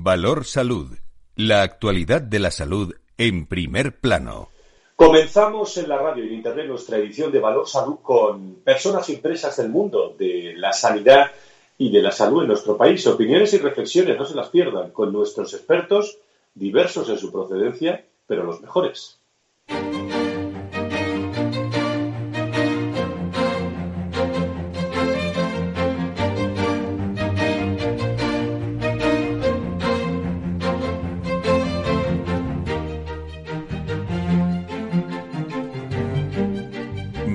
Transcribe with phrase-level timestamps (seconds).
[0.00, 0.96] Valor Salud.
[1.36, 4.48] La actualidad de la salud en primer plano.
[4.96, 9.16] Comenzamos en la radio y en internet nuestra edición de Valor Salud con personas y
[9.16, 11.30] empresas del mundo de la sanidad
[11.76, 13.06] y de la salud en nuestro país.
[13.06, 16.18] Opiniones y reflexiones, no se las pierdan, con nuestros expertos,
[16.54, 19.18] diversos en su procedencia, pero los mejores.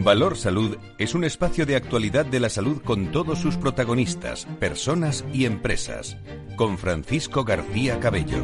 [0.08, 5.26] Valor Salud es un espacio de actualidad de la salud con todos sus protagonistas, personas
[5.34, 6.16] y empresas.
[6.56, 8.38] Con Francisco García Cabello.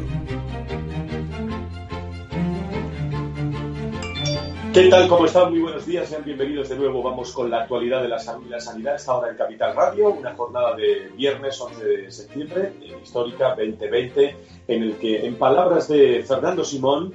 [4.74, 5.08] ¿Qué tal?
[5.08, 5.52] ¿Cómo están?
[5.52, 7.02] Muy buenos días, sean bienvenidos de nuevo.
[7.02, 8.96] Vamos con la actualidad de la salud y la sanidad.
[8.96, 14.36] Esta hora en Capital Radio, una jornada de viernes 11 de septiembre, histórica 2020,
[14.68, 17.14] en el que, en palabras de Fernando Simón,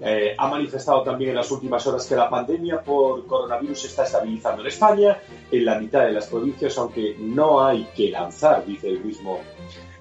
[0.00, 4.62] eh, ha manifestado también en las últimas horas que la pandemia por coronavirus está estabilizando
[4.62, 5.18] en España,
[5.50, 9.40] en la mitad de las provincias, aunque no hay que lanzar, dice él mismo,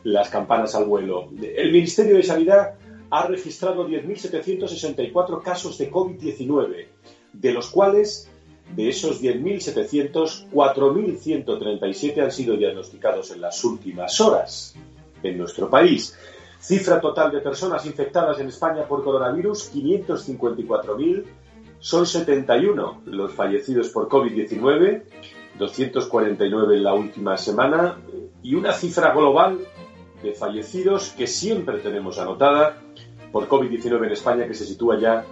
[0.04, 1.30] las campanas al vuelo.
[1.42, 2.76] El Ministerio de Sanidad
[3.10, 6.88] ha registrado 10.764 casos de COVID-19,
[7.34, 8.30] de los cuales,
[8.76, 14.76] de esos 10.700, 4.137 han sido diagnosticados en las últimas horas
[15.22, 16.18] en nuestro país.
[16.64, 21.26] Cifra total de personas infectadas en España por coronavirus, 554.000.
[21.80, 25.04] Son 71 los fallecidos por COVID-19,
[25.60, 27.98] 249 en la última semana
[28.42, 29.60] y una cifra global
[30.24, 32.78] de fallecidos que siempre tenemos anotada
[33.34, 35.26] por COVID-19 en España que se sitúa ya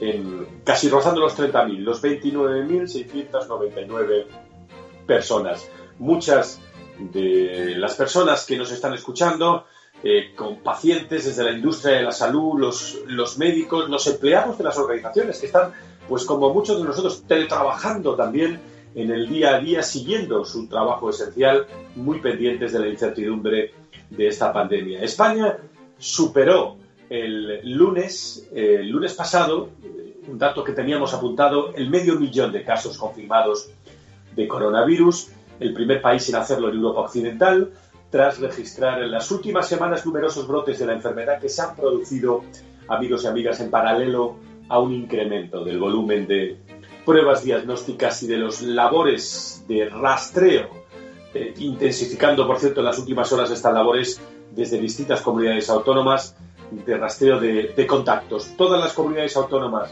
[0.00, 4.26] en casi rozando los 30.000, los 29.699
[5.06, 5.70] personas.
[6.00, 6.60] Muchas
[6.98, 9.66] de las personas que nos están escuchando
[10.02, 14.78] eh, con pacientes desde la industria de la salud, los, médicos, los empleados de las
[14.78, 15.72] organizaciones que están,
[16.08, 18.60] pues como muchos de nosotros, teletrabajando también
[18.94, 23.72] en el día a día, siguiendo su trabajo esencial, muy pendientes de la incertidumbre
[24.10, 25.02] de esta pandemia.
[25.02, 25.56] España
[25.98, 26.76] superó
[27.08, 29.70] el lunes, eh, el lunes pasado,
[30.28, 33.70] un dato que teníamos apuntado, el medio millón de casos confirmados
[34.34, 35.28] de coronavirus,
[35.60, 37.72] el primer país en hacerlo en Europa Occidental,
[38.10, 42.44] tras registrar en las últimas semanas numerosos brotes de la enfermedad que se han producido,
[42.88, 44.36] amigos y amigas, en paralelo
[44.68, 46.58] a un incremento del volumen de
[47.04, 50.68] pruebas diagnósticas y de los labores de rastreo,
[51.34, 56.36] eh, intensificando, por cierto, en las últimas horas estas labores desde distintas comunidades autónomas
[56.70, 58.56] de rastreo de, de contactos.
[58.56, 59.90] Todas las comunidades autónomas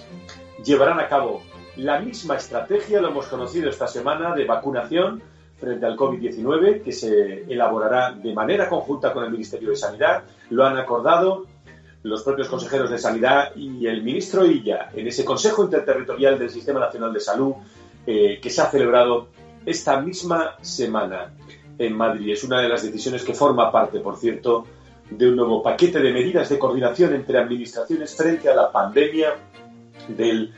[0.65, 1.43] llevarán a cabo
[1.77, 5.23] la misma estrategia, lo hemos conocido esta semana, de vacunación
[5.59, 10.25] frente al COVID-19 que se elaborará de manera conjunta con el Ministerio de Sanidad.
[10.51, 11.47] Lo han acordado
[12.03, 16.81] los propios consejeros de Sanidad y el ministro Illa en ese Consejo Interterritorial del Sistema
[16.81, 17.55] Nacional de Salud
[18.07, 19.29] eh, que se ha celebrado
[19.65, 21.33] esta misma semana
[21.79, 22.33] en Madrid.
[22.33, 24.67] Es una de las decisiones que forma parte, por cierto,
[25.09, 29.35] de un nuevo paquete de medidas de coordinación entre administraciones frente a la pandemia
[30.09, 30.53] del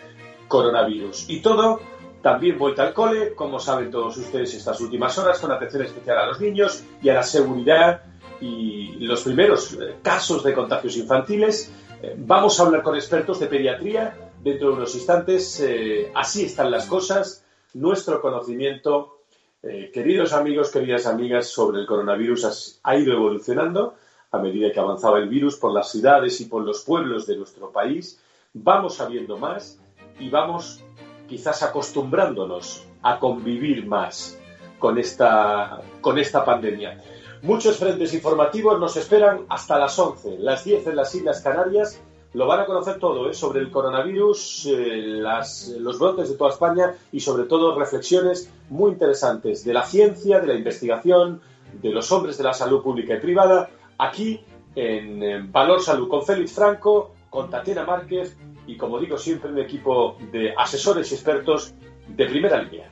[0.49, 1.27] coronavirus.
[1.29, 1.81] Y todo
[2.27, 6.27] también vuelta al cole, como saben todos ustedes estas últimas horas, con atención especial a
[6.27, 8.03] los niños y a la seguridad
[8.41, 11.71] y los primeros eh, casos de contagios infantiles.
[12.03, 15.61] Eh, vamos a hablar con expertos de pediatría dentro de unos instantes.
[15.61, 17.45] Eh, así están las cosas.
[17.75, 19.21] Nuestro conocimiento,
[19.63, 23.95] queridos amigos, queridas amigas, sobre el coronavirus ha ido evolucionando
[24.33, 27.71] a medida que avanzaba el virus por las ciudades y por los pueblos de nuestro
[27.71, 28.21] país.
[28.53, 29.79] Vamos sabiendo más
[30.19, 30.83] y vamos
[31.29, 34.39] quizás acostumbrándonos a convivir más
[34.79, 37.03] con esta, con esta pandemia.
[37.43, 42.01] Muchos frentes informativos nos esperan hasta las 11, las 10 en las Islas Canarias.
[42.33, 43.35] Lo van a conocer todo ¿eh?
[43.35, 48.93] sobre el coronavirus, eh, las, los brotes de toda España y sobre todo reflexiones muy
[48.93, 51.41] interesantes de la ciencia, de la investigación,
[51.73, 54.41] de los hombres de la salud pública y privada, aquí
[54.75, 58.37] en Valor Salud con Félix Franco, con Tatiana Márquez
[58.67, 61.75] y, como digo siempre, un equipo de asesores y expertos
[62.09, 62.91] de primera línea.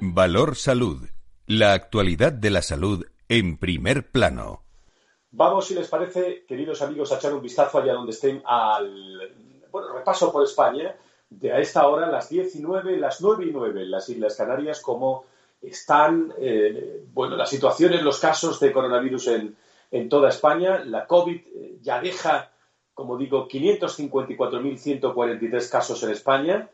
[0.00, 1.08] Valor Salud.
[1.46, 4.62] La actualidad de la salud en primer plano.
[5.32, 9.34] Vamos, si les parece, queridos amigos, a echar un vistazo allá donde estén al
[9.72, 10.94] bueno, repaso por España
[11.28, 15.24] de a esta hora, las 19, las 9 y 9 en las Islas Canarias, como
[15.66, 19.56] están, eh, bueno, la situación en los casos de coronavirus en,
[19.90, 20.84] en toda España.
[20.84, 22.52] La COVID eh, ya deja,
[22.92, 26.68] como digo, 554.143 casos en España.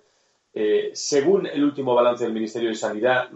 [0.53, 3.31] Eh, según el último balance del Ministerio de Sanidad,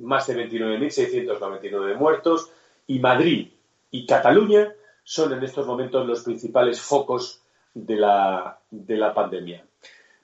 [0.00, 2.50] más de 29.699 muertos
[2.86, 3.48] y Madrid
[3.90, 9.64] y Cataluña son en estos momentos los principales focos de la, de la pandemia.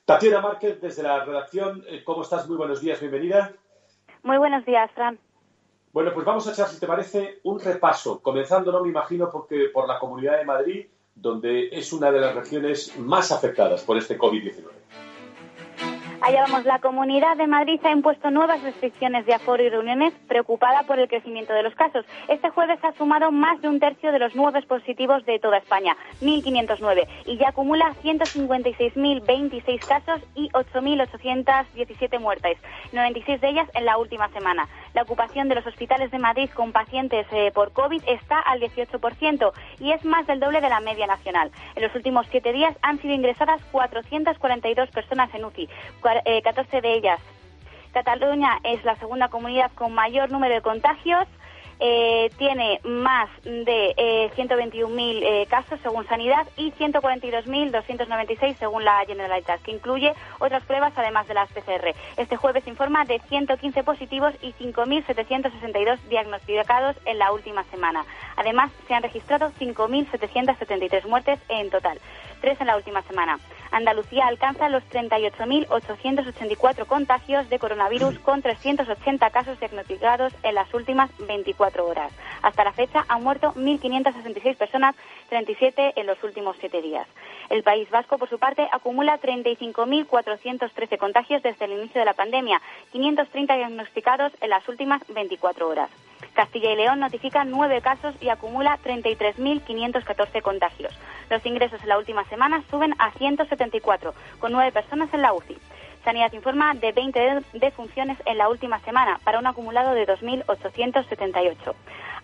[0.05, 2.47] Tatiana Márquez, desde la redacción, ¿cómo estás?
[2.47, 3.55] Muy buenos días, bienvenida.
[4.25, 5.19] Muy buenos días, Fran.
[5.93, 9.69] Bueno, pues vamos a echar, si te parece, un repaso, comenzando, no me imagino, porque
[9.73, 14.19] por la Comunidad de Madrid, donde es una de las regiones más afectadas por este
[14.19, 14.65] COVID-19.
[16.27, 20.85] Allá vamos, la Comunidad de Madrid ha impuesto nuevas restricciones de aforo y reuniones preocupada
[20.85, 22.07] por el crecimiento de los casos.
[22.29, 25.95] Este jueves ha sumado más de un tercio de los nuevos positivos de toda España,
[26.23, 32.57] 1.509, y ya acumula 156.026 casos y 8.817 muertes,
[32.95, 34.67] 96 de ellas en la última semana.
[34.95, 39.53] La ocupación de los hospitales de Madrid con pacientes eh, por COVID está al 18%
[39.81, 41.51] y es más del doble de la media nacional.
[41.75, 45.69] En los últimos siete días han sido ingresadas 442 personas en UCI,
[46.01, 47.21] 14 eh, de ellas.
[47.93, 51.27] Cataluña es la segunda comunidad con mayor número de contagios
[51.81, 59.61] eh, tiene más de eh, 121.000 eh, casos según Sanidad y 142.296 según la Generalitat,
[59.63, 61.95] que incluye otras pruebas además de las PCR.
[62.17, 68.05] Este jueves informa de 115 positivos y 5.762 diagnosticados en la última semana.
[68.37, 72.01] Además, se han registrado 5.773 muertes en total,
[72.41, 73.39] tres en la última semana.
[73.71, 81.85] Andalucía alcanza los 38.884 contagios de coronavirus con 380 casos diagnosticados en las últimas 24
[81.85, 82.13] horas.
[82.43, 84.95] Hasta la fecha han muerto 1.566 personas,
[85.29, 87.09] 37 en los últimos siete días.
[87.51, 92.63] El País Vasco, por su parte, acumula 35.413 contagios desde el inicio de la pandemia,
[92.93, 95.91] 530 diagnosticados en las últimas 24 horas.
[96.33, 100.93] Castilla y León notifica nueve casos y acumula 33.514 contagios.
[101.31, 105.57] Los ingresos en la última semana suben a 174, con nueve personas en la UCI.
[106.05, 111.75] Sanidad informa de 20 defunciones en la última semana, para un acumulado de 2.878.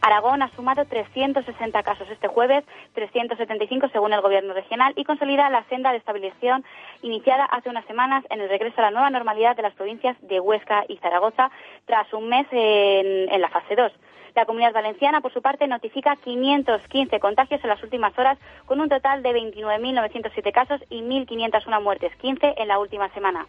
[0.03, 5.65] Aragón ha sumado 360 casos este jueves, 375 según el Gobierno regional, y consolida la
[5.65, 6.63] senda de estabilización
[7.03, 10.41] iniciada hace unas semanas en el regreso a la nueva normalidad de las provincias de
[10.41, 11.51] Huesca y Zaragoza
[11.87, 13.93] tras un mes en, en la fase 2.
[14.35, 18.89] La Comunidad Valenciana, por su parte, notifica 515 contagios en las últimas horas, con un
[18.89, 23.47] total de 29.907 casos y 1.501 muertes, 15 en la última semana.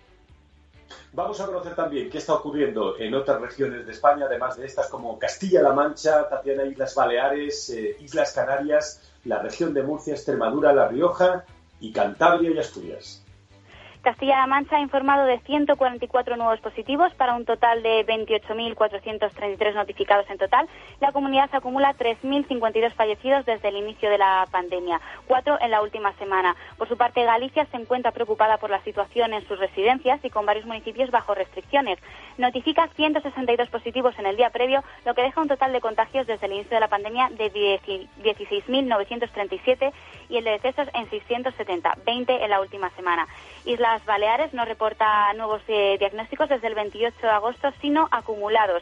[1.13, 4.87] Vamos a conocer también qué está ocurriendo en otras regiones de España, además de estas
[4.87, 10.87] como Castilla-La Mancha, Tatiana, Islas Baleares, eh, Islas Canarias, la región de Murcia, Extremadura, La
[10.87, 11.45] Rioja
[11.79, 13.23] y Cantabria y Asturias.
[14.01, 20.39] Castilla-La Mancha ha informado de 144 nuevos positivos para un total de 28.433 notificados en
[20.39, 20.67] total.
[20.99, 26.13] La comunidad acumula 3.052 fallecidos desde el inicio de la pandemia, cuatro en la última
[26.13, 26.55] semana.
[26.77, 30.47] Por su parte, Galicia se encuentra preocupada por la situación en sus residencias y con
[30.47, 31.99] varios municipios bajo restricciones.
[32.39, 36.47] Notifica 162 positivos en el día previo, lo que deja un total de contagios desde
[36.47, 39.91] el inicio de la pandemia de 16.937
[40.31, 43.27] y el de decesos en 670, 20 en la última semana.
[43.65, 48.81] Islas Baleares no reporta nuevos eh, diagnósticos desde el 28 de agosto, sino acumulados.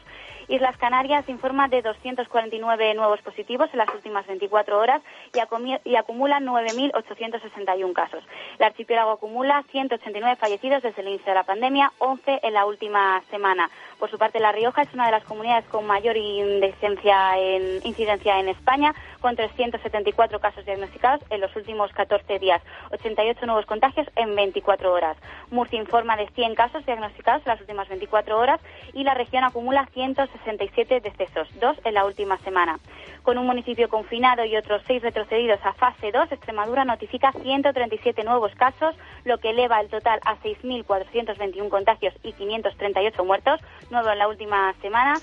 [0.50, 5.00] Islas Canarias informa de 249 nuevos positivos en las últimas 24 horas
[5.32, 8.24] y, acumula 9.861 casos.
[8.58, 13.22] El archipiélago acumula 189 fallecidos desde el inicio de la pandemia, 11 en la última
[13.30, 13.70] semana.
[14.00, 18.40] Por su parte, La Rioja es una de las comunidades con mayor incidencia en, incidencia
[18.40, 24.34] en España, con 374 casos diagnosticados en los últimos 14 días, 88 nuevos contagios en
[24.34, 25.18] 24 horas.
[25.50, 28.58] Murcia informa de 100 casos diagnosticados en las últimas 24 horas
[28.94, 32.78] y la región acumula 160 67 decesos, dos en la última semana.
[33.22, 38.54] Con un municipio confinado y otros seis retrocedidos a fase 2, Extremadura notifica 137 nuevos
[38.54, 43.60] casos, lo que eleva el total a 6.421 contagios y 538 muertos,
[43.90, 45.14] nuevo en la última semana.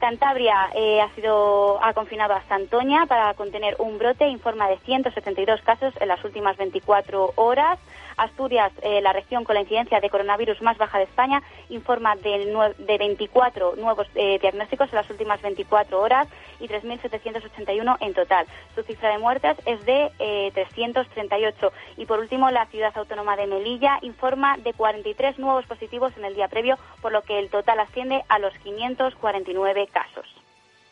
[0.00, 5.60] Cantabria eh, ha sido ha confinado a Santoña para contener un brote, informa de 172
[5.62, 7.78] casos en las últimas 24 horas.
[8.18, 12.74] Asturias, eh, la región con la incidencia de coronavirus más baja de España, informa de,
[12.78, 16.28] de 24 nuevos eh, diagnósticos en las últimas 24 horas
[16.60, 18.46] y 3.781 en total.
[18.74, 20.10] Su cifra de muertes es de
[20.54, 21.66] 338.
[21.66, 26.24] Eh, y por último, la ciudad autónoma de Melilla informa de 43 nuevos positivos en
[26.24, 30.26] el día previo, por lo que el total asciende a los 549 casos.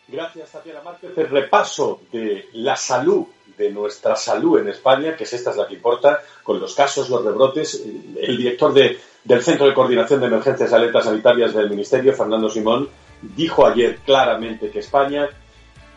[0.09, 1.17] Gracias, Tatiana Márquez.
[1.17, 5.67] El repaso de la salud, de nuestra salud en España, que es esta es la
[5.67, 7.83] que importa, con los casos, los rebrotes.
[8.21, 12.89] El director del Centro de Coordinación de Emergencias y Alertas Sanitarias del Ministerio, Fernando Simón,
[13.23, 15.29] dijo ayer claramente que España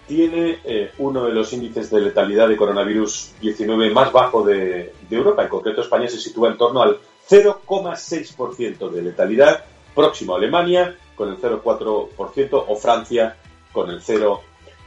[0.08, 5.16] tiene eh, uno de los índices de letalidad de coronavirus 19 más bajo de, de
[5.16, 5.44] Europa.
[5.44, 6.98] En concreto, España se sitúa en torno al
[7.30, 9.63] 0,6% de letalidad,
[9.94, 13.36] próximo a Alemania con el 0,4% o Francia
[13.74, 14.01] con el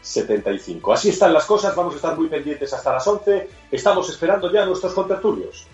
[0.02, 0.92] 0,75%.
[0.92, 4.66] Así están las cosas, vamos a estar muy pendientes hasta las 11, estamos esperando ya
[4.66, 5.66] nuestros contertulios.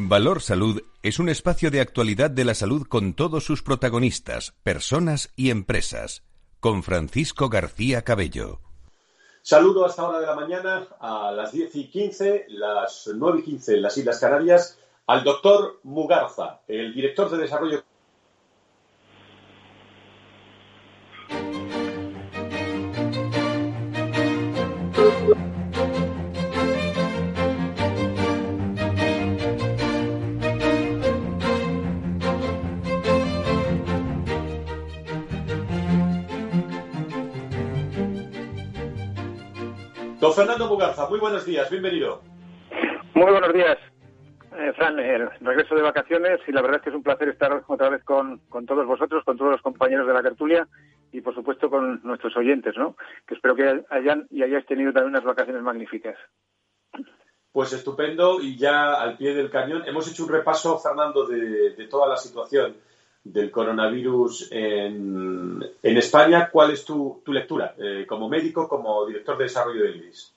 [0.00, 5.32] Valor Salud es un espacio de actualidad de la salud con todos sus protagonistas, personas
[5.34, 6.22] y empresas.
[6.60, 8.67] Con Francisco García Cabello.
[9.42, 13.74] Saludo hasta hora de la mañana, a las 10 y 15, las 9 y 15
[13.76, 17.82] en las Islas Canarias, al doctor Mugarza, el director de desarrollo
[40.20, 42.20] Don Fernando Mugarza, muy buenos días, bienvenido.
[43.14, 43.78] Muy buenos días,
[44.58, 44.98] eh, Fran.
[44.98, 48.02] El regreso de vacaciones y la verdad es que es un placer estar otra vez
[48.02, 50.66] con, todos vosotros, con todos los compañeros de la tertulia
[51.12, 52.96] y por supuesto con nuestros oyentes, ¿no?
[53.28, 56.16] Que espero que hayan y hayáis tenido también unas vacaciones magníficas.
[57.52, 59.84] Pues estupendo y ya al pie del cañón.
[59.86, 62.74] Hemos hecho un repaso, Fernando, de toda la situación
[63.24, 66.48] del coronavirus en, en España.
[66.50, 70.34] ¿Cuál es tu, tu lectura eh, como médico, como director de desarrollo del IRIS?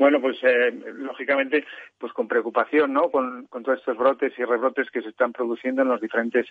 [0.00, 1.66] Bueno, pues eh, lógicamente,
[1.98, 3.10] pues con preocupación, ¿no?
[3.10, 6.46] Con, todos estos brotes y rebrotes que se están produciendo en los diferentes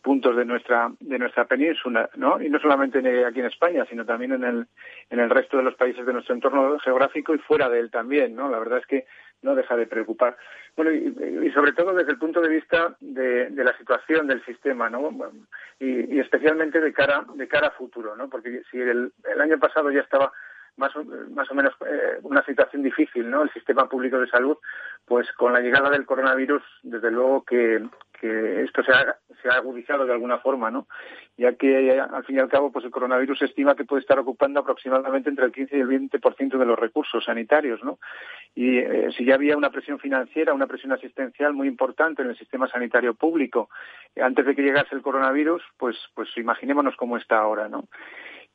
[0.00, 2.40] puntos de nuestra de nuestra península, ¿no?
[2.40, 4.66] Y no solamente aquí en España, sino también en el
[5.10, 8.34] en el resto de los países de nuestro entorno geográfico y fuera de él también,
[8.34, 8.48] ¿no?
[8.48, 9.04] La verdad es que
[9.42, 10.38] no deja de preocupar.
[10.74, 15.10] Bueno, y, sobre todo desde el punto de vista de, la situación del sistema, ¿no?
[15.78, 18.30] Y, especialmente de cara de cara a futuro, ¿no?
[18.30, 20.32] Porque si el año pasado ya estaba
[20.76, 20.92] más
[21.30, 23.42] más o menos eh, una situación difícil, ¿no?
[23.42, 24.56] El sistema público de salud,
[25.04, 27.82] pues con la llegada del coronavirus, desde luego que,
[28.20, 29.16] que esto se ha,
[29.56, 30.88] agudizado de alguna forma, ¿no?
[31.36, 34.60] Ya que al fin y al cabo, pues el coronavirus estima que puede estar ocupando
[34.60, 37.98] aproximadamente entre el 15 y el 20% de los recursos sanitarios, ¿no?
[38.54, 42.38] Y eh, si ya había una presión financiera, una presión asistencial muy importante en el
[42.38, 43.68] sistema sanitario público
[44.20, 47.84] antes de que llegase el coronavirus, pues, pues imaginémonos cómo está ahora, ¿no?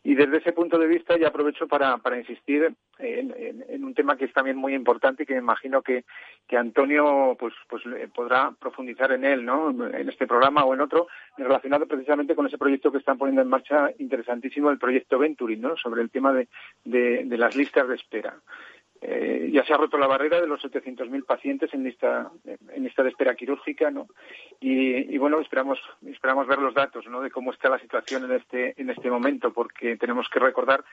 [0.03, 4.25] Y desde ese punto de vista ya aprovecho para, para insistir en, un tema que
[4.25, 6.05] es también muy importante y que me imagino que,
[6.47, 9.69] que Antonio pues, pues podrá profundizar en él, ¿no?
[9.69, 13.49] En este programa o en otro, relacionado precisamente con ese proyecto que están poniendo en
[13.49, 15.77] marcha interesantísimo, el proyecto Venturi, ¿no?
[15.77, 16.47] Sobre el tema de,
[16.83, 18.35] de las listas de espera.
[19.03, 23.01] Eh, ya se ha roto la barrera de los 700.000 pacientes en lista, en lista
[23.01, 24.07] de espera quirúrgica, ¿no?
[24.59, 27.19] Y, bueno, esperamos, esperamos ver los datos, ¿no?
[27.19, 30.83] De cómo está la situación en este, en este momento, porque tenemos que recordar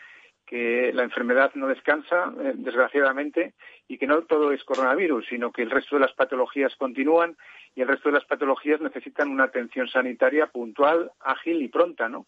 [0.47, 3.53] que la enfermedad no descansa, eh, desgraciadamente,
[3.87, 7.37] y que no todo es coronavirus, sino que el resto de las patologías continúan
[7.75, 12.27] y el resto de las patologías necesitan una atención sanitaria puntual, ágil y pronta, ¿no?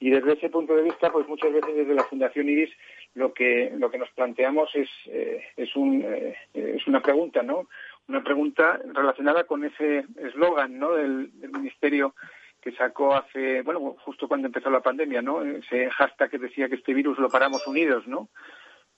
[0.00, 2.70] Y desde ese punto de vista, pues muchas veces desde la Fundación IRIS
[3.14, 7.68] lo que, lo que nos planteamos es, eh, es, un, eh, es una pregunta, ¿no?
[8.06, 10.94] Una pregunta relacionada con ese eslogan, ¿no?
[10.94, 12.14] Del, Ministerio
[12.60, 15.42] que sacó hace, bueno, justo cuando empezó la pandemia, ¿no?
[15.42, 18.28] Ese hashtag que decía que este virus lo paramos unidos, ¿no?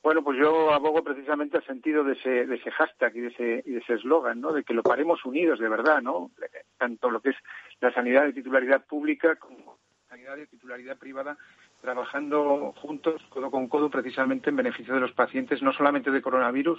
[0.02, 3.62] Bueno, pues yo abogo precisamente al sentido de ese, de ese hashtag y de ese
[3.66, 4.52] y de ese eslogan, ¿no?
[4.52, 6.30] De que lo paremos unidos de verdad, ¿no?
[6.78, 7.36] Tanto lo que es
[7.80, 9.79] la sanidad de titularidad pública como
[10.10, 11.36] de titularidad privada
[11.80, 16.78] trabajando juntos, codo con codo, precisamente en beneficio de los pacientes, no solamente de coronavirus,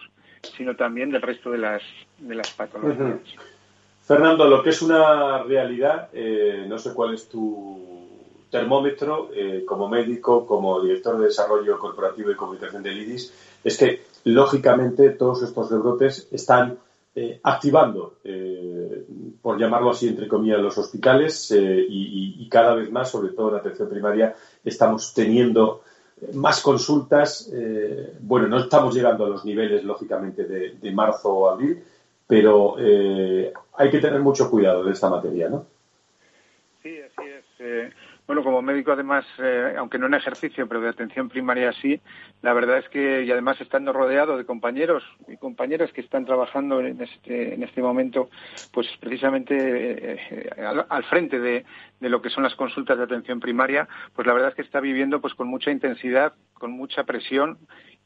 [0.55, 1.81] sino también del resto de las,
[2.19, 3.19] de las patologías.
[4.03, 8.09] Fernando, lo que es una realidad, eh, no sé cuál es tu
[8.49, 14.03] termómetro eh, como médico, como director de desarrollo corporativo y comunicación del IDIS, es que
[14.25, 16.77] lógicamente todos estos rebrotes están
[17.13, 19.05] eh, activando, eh,
[19.41, 23.55] por llamarlo así, entre comillas, los hospitales eh, y, cada vez más, sobre todo en
[23.55, 25.83] atención primaria, estamos teniendo
[26.33, 27.51] más consultas.
[28.21, 31.83] bueno, no estamos llegando a los niveles, lógicamente, de, marzo o abril,
[32.27, 35.65] pero hay que tener mucho cuidado de esta materia, ¿no?
[36.83, 37.27] Sí, así
[37.59, 37.93] es.
[38.27, 41.99] Bueno, como médico además, eh, aunque no en ejercicio, pero de atención primaria sí,
[42.41, 46.79] la verdad es que, y además estando rodeado de compañeros y compañeras que están trabajando
[46.79, 48.29] en este, en este momento,
[48.71, 51.65] pues precisamente eh, eh, al, frente de,
[51.99, 54.79] de, lo que son las consultas de atención primaria, pues la verdad es que está
[54.79, 57.57] viviendo pues con mucha intensidad, con mucha presión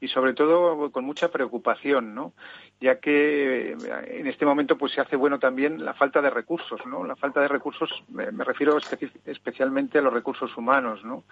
[0.02, 2.34] y sobre todo con mucha preocupación, ¿no?
[2.80, 6.80] ya que eh, en este momento pues se hace bueno también la falta de recursos,
[6.86, 7.06] ¿no?
[7.06, 8.78] La falta de recursos, me, refiero
[9.26, 11.24] especialmente a los recursos humanos, ¿no?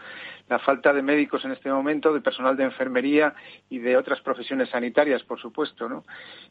[0.48, 3.34] La falta de médicos en este momento, de personal de enfermería
[3.70, 6.05] y de otras profesiones sanitarias, por supuesto, ¿no?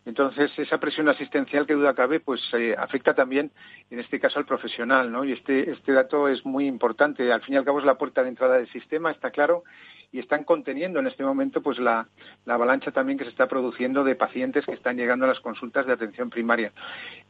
[0.04, 3.50] Entonces, esa presión asistencial que duda cabe, pues eh, afecta también,
[3.90, 5.25] en este caso, al profesional, ¿no?
[5.25, 7.33] Y este, este dato es muy importante.
[7.33, 9.64] Al fin y al cabo es la puerta de entrada del sistema, está claro,
[10.12, 12.01] y están conteniendo en este momento pues la,
[12.47, 15.92] avalancha también que se está produciendo de pacientes que están llegando a las consultas de
[15.92, 16.73] atención primaria.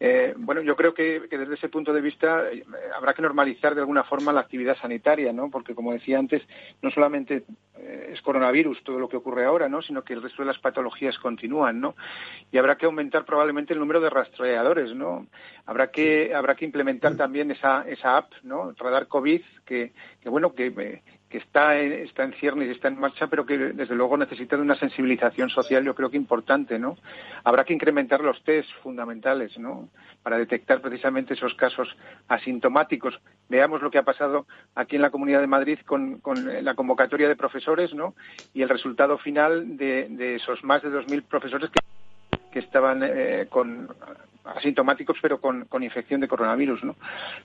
[0.01, 2.65] Eh, bueno, yo creo que, desde ese punto de vista eh,
[2.97, 5.51] habrá que normalizar de alguna forma la actividad sanitaria, ¿no?
[5.51, 6.43] Porque como decía antes,
[6.81, 7.45] no solamente
[7.79, 9.83] eh, es coronavirus todo lo que ocurre ahora, ¿no?
[9.83, 11.95] Sino que el resto de las patologías continúan, ¿no?
[12.51, 15.27] Y habrá que aumentar probablemente el número de rastreadores, ¿no?
[15.67, 18.73] Habrá que habrá que implementar también esa esa app, ¿no?
[18.73, 21.03] Radar COVID que, que bueno que
[21.33, 24.55] que está en, está en ciernes y está en marcha, pero que desde luego necesita
[24.55, 26.99] de una sensibilización social, yo creo que importante, ¿no?
[27.43, 29.89] Habrá que incrementar los test fundamentales, ¿no?
[30.23, 31.89] Para detectar precisamente esos casos
[32.29, 33.19] asintomáticos.
[33.49, 36.21] Veamos lo que ha pasado aquí en la Comunidad de Madrid con,
[36.61, 38.15] la convocatoria de profesores, ¿no?
[38.53, 41.81] Y el resultado final de, esos más de 2.000 profesores que
[42.53, 43.89] que estaban eh, con
[44.45, 46.97] asintomáticos pero con, con, infección de coronavirus, ¿no?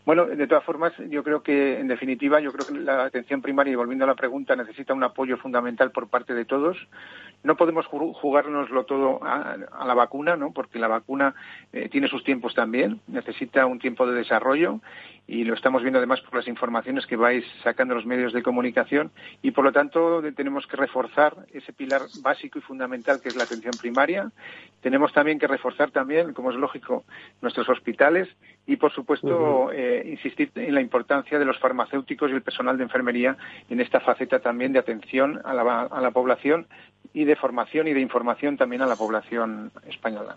[0.05, 3.73] Bueno, de todas formas, yo creo que, en definitiva, yo creo que la atención primaria,
[3.73, 6.77] y volviendo a la pregunta, necesita un apoyo fundamental por parte de todos.
[7.43, 10.51] No podemos jugárnoslo todo a, la vacuna, ¿no?
[10.51, 11.35] Porque la vacuna
[11.71, 14.79] eh, tiene sus tiempos también, necesita un tiempo de desarrollo
[15.27, 19.11] y lo estamos viendo además por las informaciones que vais sacando los medios de comunicación
[19.41, 23.43] y por lo tanto tenemos que reforzar ese pilar básico y fundamental que es la
[23.43, 24.31] atención primaria.
[24.81, 26.86] Tenemos también que reforzar también, como es lógico,
[27.41, 28.27] nuestros hospitales
[28.65, 32.83] y por supuesto eh, insistir en la importancia de los farmacéuticos y el personal de
[32.83, 33.37] enfermería
[33.69, 36.67] en esta faceta también de atención a la, a la población
[37.13, 40.35] y de formación y de información también a la población española.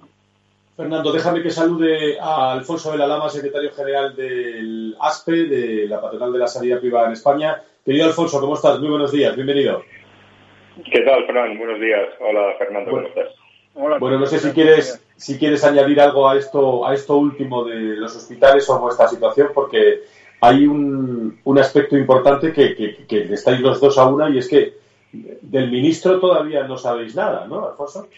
[0.77, 6.01] Fernando, déjame que salude a Alfonso de la Lama, secretario general del ASPE, de la
[6.01, 7.63] Patronal de la Sanidad Privada en España.
[7.85, 8.81] Querido Alfonso, ¿cómo estás?
[8.81, 9.83] Muy buenos días, bienvenido.
[10.91, 11.59] ¿Qué tal, Fernando?
[11.59, 12.09] Buenos días.
[12.21, 13.40] Hola, Fernando, ¿cómo estás?
[13.75, 17.97] Bueno, no sé si quieres, si quieres añadir algo a esto, a esto último de
[17.97, 20.01] los hospitales o a vuestra situación, porque
[20.41, 24.49] hay un, un aspecto importante que, que, que estáis los dos a una y es
[24.49, 24.75] que
[25.13, 28.09] del ministro todavía no sabéis nada, ¿no, Alfonso?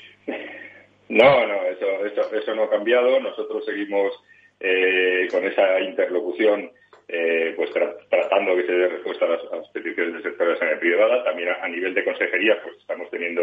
[1.09, 3.21] No, no, eso, eso, eso no ha cambiado.
[3.21, 4.13] Nosotros seguimos
[4.61, 6.71] eh, con esa interlocución,
[7.09, 7.71] eh, pues
[8.09, 11.25] tratando que se dé respuesta a las, peticiones del sector de la sanidad privada.
[11.25, 13.43] También a, nivel de consejería, pues estamos teniendo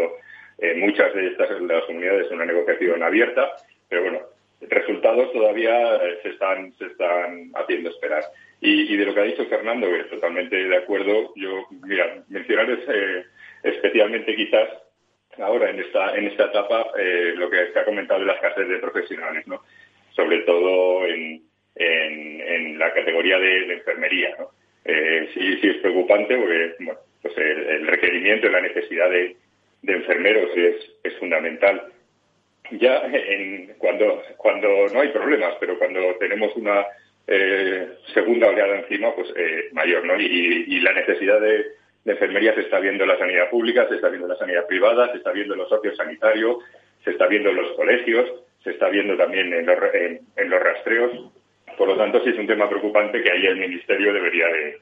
[0.60, 3.50] eh, muchas de estas de las comunidades una negociación abierta,
[3.88, 4.20] pero bueno,
[4.68, 8.24] resultados todavía se están se están haciendo esperar.
[8.62, 12.68] Y, de lo que ha dicho Fernando, que totalmente de acuerdo, yo, mira, mencionar
[13.62, 14.68] especialmente quizás
[15.38, 18.68] ahora en esta en esta etapa eh, lo que se ha comentado de las escasez
[18.68, 19.62] de profesionales, ¿no?
[20.14, 21.42] Sobre todo en,
[21.76, 24.50] en, la categoría de, enfermería, ¿no?
[24.84, 29.36] Eh, sí, sí es preocupante porque bueno, pues el, requerimiento y la necesidad de,
[29.82, 31.92] de enfermeros es, es fundamental.
[32.72, 36.86] Ya en, cuando, cuando no hay problemas, pero cuando tenemos una
[37.26, 40.20] eh, segunda oleada encima, pues eh, mayor, ¿no?
[40.20, 41.64] y la necesidad de,
[42.04, 44.66] de enfermería se está viendo en la sanidad pública, se está viendo en la sanidad
[44.66, 46.58] privada, se está viendo en los socios sanitarios,
[47.04, 48.26] se está viendo en los colegios,
[48.64, 51.12] se está viendo también en los, en, los rastreos.
[51.76, 54.80] Por lo tanto, sí es un tema preocupante que ahí el Ministerio debería de,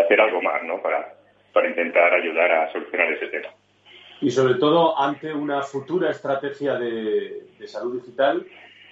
[0.00, 0.82] hacer algo más ¿no?
[0.82, 1.14] para,
[1.52, 3.48] para intentar ayudar a solucionar ese tema.
[4.20, 8.46] Y sobre todo ante una futura estrategia de, de salud digital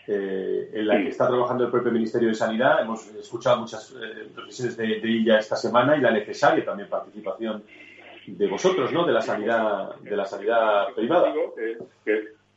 [0.06, 2.82] eh, en la que está trabajando el propio Ministerio de Sanidad.
[2.82, 7.64] Hemos escuchado muchas eh, reflexiones de, ella esta semana y la necesaria también participación
[8.26, 9.06] de vosotros, ¿no?
[9.06, 11.32] De la sanidad, de la sanidad privada.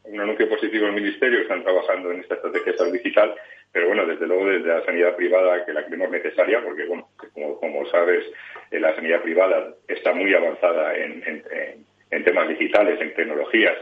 [0.03, 3.33] un anuncio positivo del Ministerio, están trabajando en esta estrategia de salud digital,
[3.71, 7.07] pero bueno, desde luego desde la sanidad privada que la creemos necesaria, porque bueno,
[7.61, 8.25] como, sabes,
[8.71, 13.77] eh, la sanidad privada está muy avanzada en, en temas digitales, en tecnologías.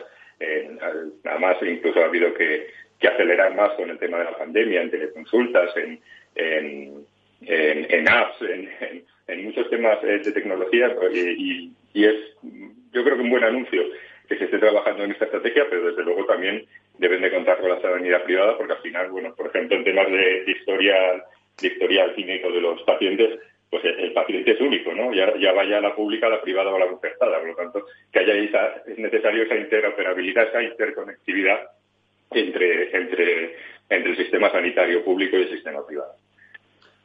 [1.24, 2.68] además, incluso ha habido que
[3.08, 6.00] acelerar más con el tema de la pandemia, en teleconsultas, en,
[7.42, 8.38] en, apps,
[9.28, 12.16] en, muchos temas eh, de tecnología y, es,
[12.92, 13.84] yo creo que un buen anuncio
[14.28, 16.66] que se esté trabajando en esta estrategia, pero desde luego también
[16.98, 20.08] deben de contar con la sanidad privada porque al final, bueno, por ejemplo, en temas
[20.12, 21.24] de, historia
[21.62, 23.40] de historial clínico de los pacientes,
[23.82, 25.14] pues el, paciente es único, ¿no?
[25.14, 27.40] Ya, ya vaya la pública, la privada o la concertada.
[27.40, 31.60] Por lo tanto, que haya esa, es necesario esa interoperabilidad, esa interconectividad
[32.32, 33.56] entre, entre,
[33.90, 36.14] entre el sistema sanitario público y el sistema privado.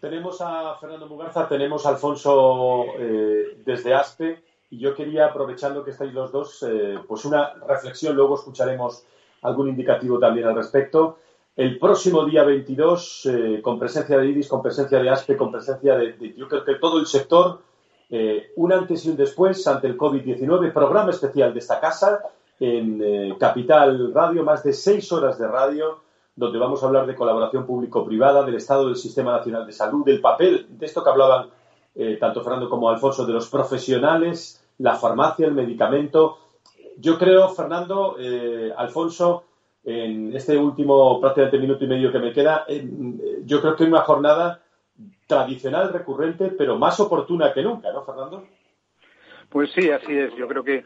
[0.00, 4.38] Tenemos a Fernando Mugarza, tenemos a Alfonso eh, desde ASPE.
[4.70, 9.04] y yo quería, aprovechando que estáis los dos, eh, pues una reflexión, luego escucharemos
[9.42, 11.18] algún indicativo también al respecto.
[11.60, 15.94] El próximo día 22, eh, con presencia de IDIS, con presencia de ASPE, con presencia
[15.94, 17.60] de, yo creo que todo el sector,
[18.08, 22.22] eh, un antes y un después ante el COVID-19, programa especial de esta casa
[22.58, 25.98] en Capital Radio, más de seis horas de radio,
[26.34, 30.22] donde vamos a hablar de colaboración público-privada, del estado del Sistema Nacional de Salud, del
[30.22, 31.50] papel, de esto que hablaban
[32.18, 36.38] tanto Fernando como Alfonso, de los profesionales la farmacia, el medicamento.
[36.98, 39.44] Yo creo, Fernando, eh, Alfonso,
[39.84, 42.66] en este último prácticamente minuto y medio que me queda,
[43.44, 44.62] yo creo que es una jornada
[45.26, 48.44] tradicional, recurrente, pero más oportuna que nunca, ¿no, Fernando?
[49.50, 50.32] Pues sí, así es.
[50.36, 50.84] Yo creo que,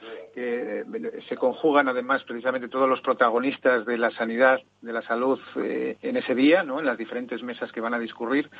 [1.29, 6.17] se conjugan además precisamente todos los protagonistas de la sanidad, de la salud eh, en
[6.17, 6.81] ese día, ¿no?
[6.81, 8.51] En las diferentes mesas que van a discurrir.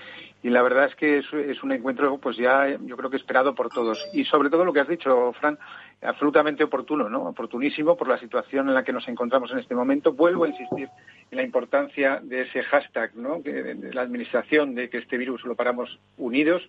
[0.43, 3.71] Y la verdad es que es, un encuentro, pues ya yo creo que esperado por
[3.71, 4.07] todos.
[4.13, 5.59] Y sobre todo lo que has dicho, Fran,
[6.03, 7.25] absolutamente oportuno, ¿no?
[7.25, 10.13] Oportunísimo por la situación en la que nos encontramos en este momento.
[10.13, 10.89] Vuelvo a insistir
[11.31, 13.41] en la importancia de ese hashtag, ¿no?
[13.41, 16.63] de la administración de que este virus lo paramos unidos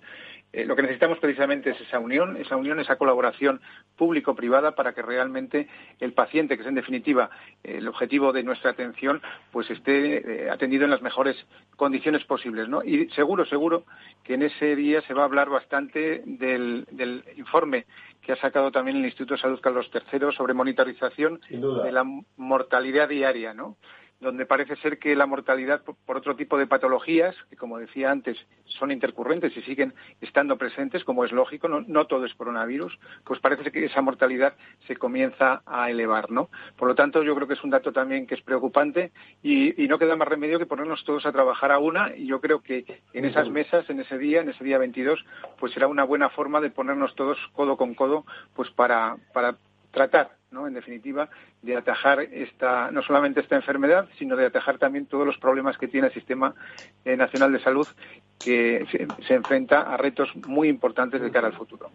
[0.56, 3.60] eh, lo que necesitamos precisamente es esa unión, esa unión, esa colaboración
[3.98, 5.68] público-privada para que realmente
[6.00, 7.30] el paciente, que es en definitiva
[7.62, 11.36] eh, el objetivo de nuestra atención, pues esté eh, atendido en las mejores
[11.76, 12.70] condiciones posibles.
[12.70, 12.84] ¿no?
[12.86, 13.84] Y seguro, seguro
[14.24, 17.86] que en ese día se va a hablar bastante del, del informe
[18.22, 22.06] que ha sacado también el Instituto de Salud Carlos III sobre monitorización de la
[22.38, 23.76] mortalidad diaria, ¿no?
[24.20, 28.38] Donde parece ser que la mortalidad por otro tipo de patologías, que como decía antes,
[28.66, 33.72] son intercurrentes y siguen estando presentes, como es lógico, no, todo es coronavirus, pues parece
[33.72, 34.56] que esa mortalidad
[34.88, 36.50] se comienza a elevar, ¿no?
[36.78, 39.12] Por lo tanto, yo creo que es un dato también que es preocupante
[39.44, 42.62] y, no queda más remedio que ponernos todos a trabajar a una y yo creo
[42.62, 45.24] que en esas mesas, en ese día, en ese día 22,
[45.60, 48.26] pues será una buena forma de ponernos todos codo con codo,
[48.56, 49.58] pues para, para
[49.92, 50.68] tratar, ¿no?
[50.68, 51.30] en definitiva,
[51.62, 55.88] de atajar esta, no solamente esta enfermedad, sino de atajar también todos los problemas que
[55.88, 56.56] tiene el Sistema
[57.04, 57.88] eh, Nacional de Salud,
[58.44, 58.86] que
[59.28, 61.92] se, enfrenta a retos muy importantes de cara al futuro.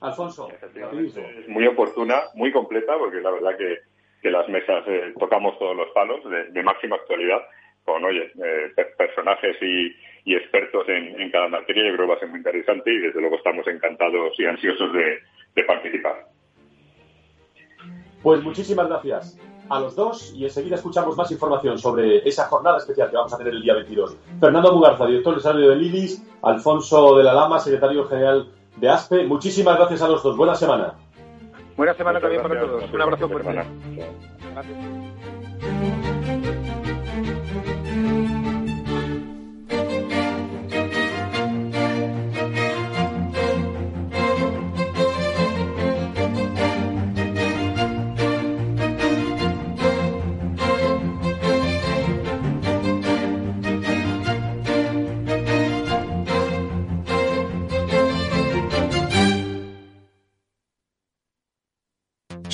[0.00, 3.78] Alfonso, es muy oportuna, muy completa, porque la verdad que,
[4.22, 6.20] que las mesas eh, tocamos todos los palos
[6.52, 7.40] de, máxima actualidad
[7.84, 9.94] con, oye, eh, personajes y,
[10.28, 11.84] expertos en, cada materia.
[11.84, 14.92] Yo creo que va a ser muy interesante y desde luego estamos encantados y ansiosos
[14.92, 16.35] de participar.
[18.26, 23.08] Pues muchísimas gracias a los dos y enseguida escuchamos más información sobre esa jornada especial
[23.08, 24.16] que vamos a tener el día 22.
[24.40, 29.26] Fernando Mugarza, director de desarrollo de Lilis, Alfonso de la Lama, secretario general de ASPE.
[29.26, 30.36] Muchísimas gracias a los dos.
[30.36, 30.94] Buena semana.
[31.76, 32.92] Buena semana también para todos.
[32.92, 33.52] Un abrazo fuerte.
[33.52, 35.35] Gracias.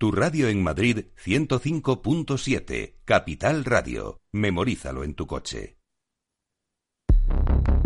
[0.00, 4.20] Tu radio en Madrid 105.7, Capital Radio.
[4.30, 5.76] Memorízalo en tu coche.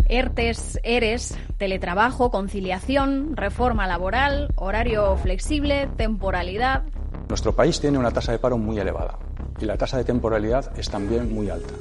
[0.05, 6.83] ERTES, ERES, teletrabajo, conciliación, reforma laboral, horario flexible, temporalidad.
[7.29, 9.17] Nuestro país tiene una tasa de paro muy elevada
[9.59, 11.73] y la tasa de temporalidad es también muy alta.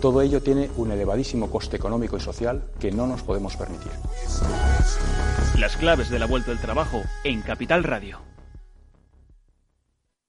[0.00, 3.92] Todo ello tiene un elevadísimo coste económico y social que no nos podemos permitir.
[5.58, 8.28] Las claves de la vuelta del trabajo en Capital Radio.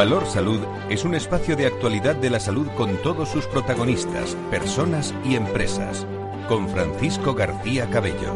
[0.00, 5.14] Valor Salud es un espacio de actualidad de la salud con todos sus protagonistas, personas
[5.26, 6.06] y empresas.
[6.48, 8.32] Con Francisco García Cabello.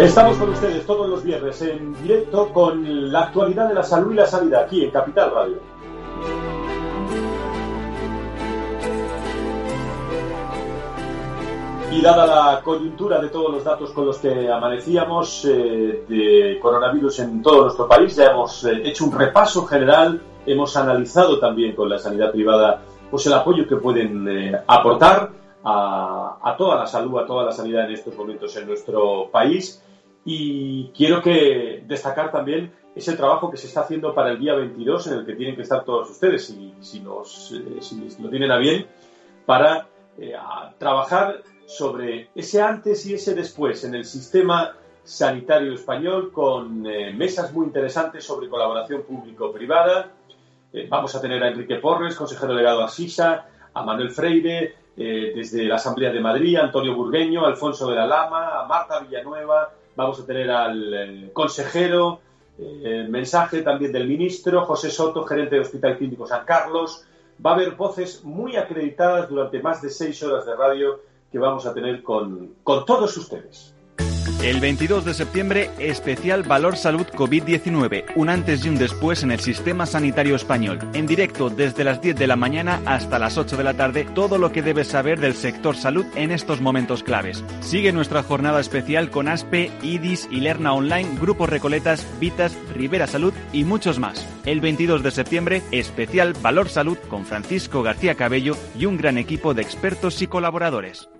[0.00, 4.16] Estamos con ustedes todos los viernes en directo con la actualidad de la salud y
[4.16, 5.69] la sanidad aquí en Capital Radio.
[11.92, 17.18] Y dada la coyuntura de todos los datos con los que amanecíamos eh, de coronavirus
[17.18, 21.88] en todo nuestro país, ya hemos eh, hecho un repaso general, hemos analizado también con
[21.88, 25.30] la sanidad privada pues el apoyo que pueden eh, aportar
[25.64, 29.82] a, a, toda la salud, a toda la sanidad en estos momentos en nuestro país.
[30.24, 35.08] Y quiero que destacar también ese trabajo que se está haciendo para el día 22,
[35.08, 38.58] en el que tienen que estar todos ustedes, si, si, nos, si lo tienen a
[38.58, 38.86] bien,
[39.44, 39.88] para
[40.78, 47.52] trabajar sobre ese antes y ese después en el sistema sanitario español con eh, mesas
[47.52, 50.10] muy interesantes sobre colaboración público-privada.
[50.72, 55.32] Eh, vamos a tener a Enrique Porres, consejero delegado a SISA, a Manuel Freire, eh,
[55.34, 59.70] desde la Asamblea de Madrid, a Antonio Burgueño, Alfonso de la Lama, a Marta Villanueva,
[59.94, 62.20] vamos a tener al consejero,
[63.08, 67.06] mensaje también del ministro, José Soto, gerente del Hospital Clínico San Carlos.
[67.44, 71.00] Va a haber voces muy acreditadas durante más de seis horas de radio
[71.30, 73.74] que vamos a tener con, con todos ustedes.
[74.42, 79.40] El 22 de septiembre, especial Valor Salud COVID-19, un antes y un después en el
[79.40, 80.78] sistema sanitario español.
[80.94, 84.38] En directo desde las 10 de la mañana hasta las 8 de la tarde, todo
[84.38, 87.44] lo que debes saber del sector salud en estos momentos claves.
[87.60, 93.64] Sigue nuestra jornada especial con ASPE, IDIS, Ilerna Online, Grupos Recoletas, Vitas, Rivera Salud y
[93.64, 94.26] muchos más.
[94.46, 99.52] El 22 de septiembre, especial Valor Salud con Francisco García Cabello y un gran equipo
[99.52, 101.10] de expertos y colaboradores.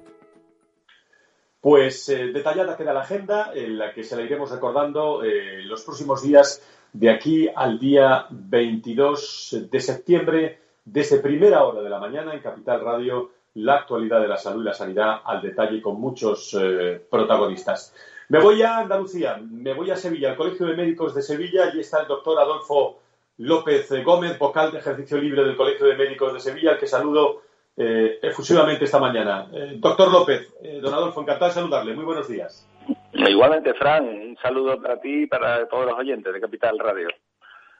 [1.60, 5.82] Pues eh, detallada queda la agenda, en la que se la iremos recordando eh, los
[5.82, 12.32] próximos días de aquí al día 22 de septiembre, desde primera hora de la mañana
[12.32, 16.56] en Capital Radio, la actualidad de la salud y la sanidad al detalle con muchos
[16.58, 17.94] eh, protagonistas.
[18.30, 21.80] Me voy a Andalucía, me voy a Sevilla, al Colegio de Médicos de Sevilla, y
[21.80, 23.00] está el doctor Adolfo
[23.36, 27.42] López Gómez, vocal de ejercicio libre del Colegio de Médicos de Sevilla, al que saludo
[27.76, 29.48] eh, efusivamente esta mañana.
[29.52, 31.94] Eh, doctor López, eh, don Adolfo, encantado de saludarle.
[31.94, 32.66] Muy buenos días.
[33.12, 37.08] Igualmente, Fran, un saludo para ti y para todos los oyentes de Capital Radio.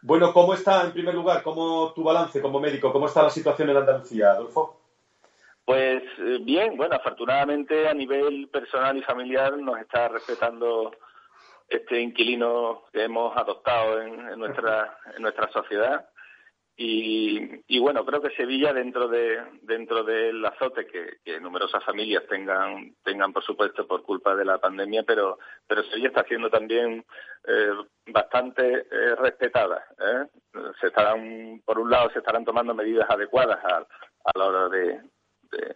[0.02, 2.92] Bueno, ¿cómo está, en primer lugar, cómo tu balance como médico?
[2.92, 4.80] ¿Cómo está la situación en Andalucía, Adolfo?
[5.64, 6.02] Pues
[6.40, 10.90] bien, bueno, afortunadamente a nivel personal y familiar nos está respetando
[11.68, 16.09] este inquilino que hemos adoptado en, nuestra, en nuestra sociedad
[16.82, 23.34] y, bueno, creo que Sevilla, dentro de dentro del azote que, numerosas familias tengan, tengan,
[23.34, 27.04] por supuesto, por culpa de la pandemia, pero, pero Sevilla está siendo también
[27.46, 27.72] eh,
[28.06, 29.84] bastante eh, respetada.
[29.98, 30.26] ¿eh?
[30.80, 33.86] Se estarán, por un lado, se estarán tomando medidas adecuadas a,
[34.24, 35.02] a la hora de,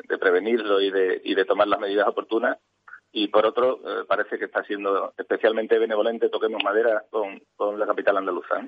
[0.08, 2.56] de, prevenirlo y de, y de tomar las medidas oportunas.
[3.12, 7.84] Y por otro, eh, parece que está siendo especialmente benevolente, toquemos madera, con, con la
[7.84, 8.66] capital andaluza.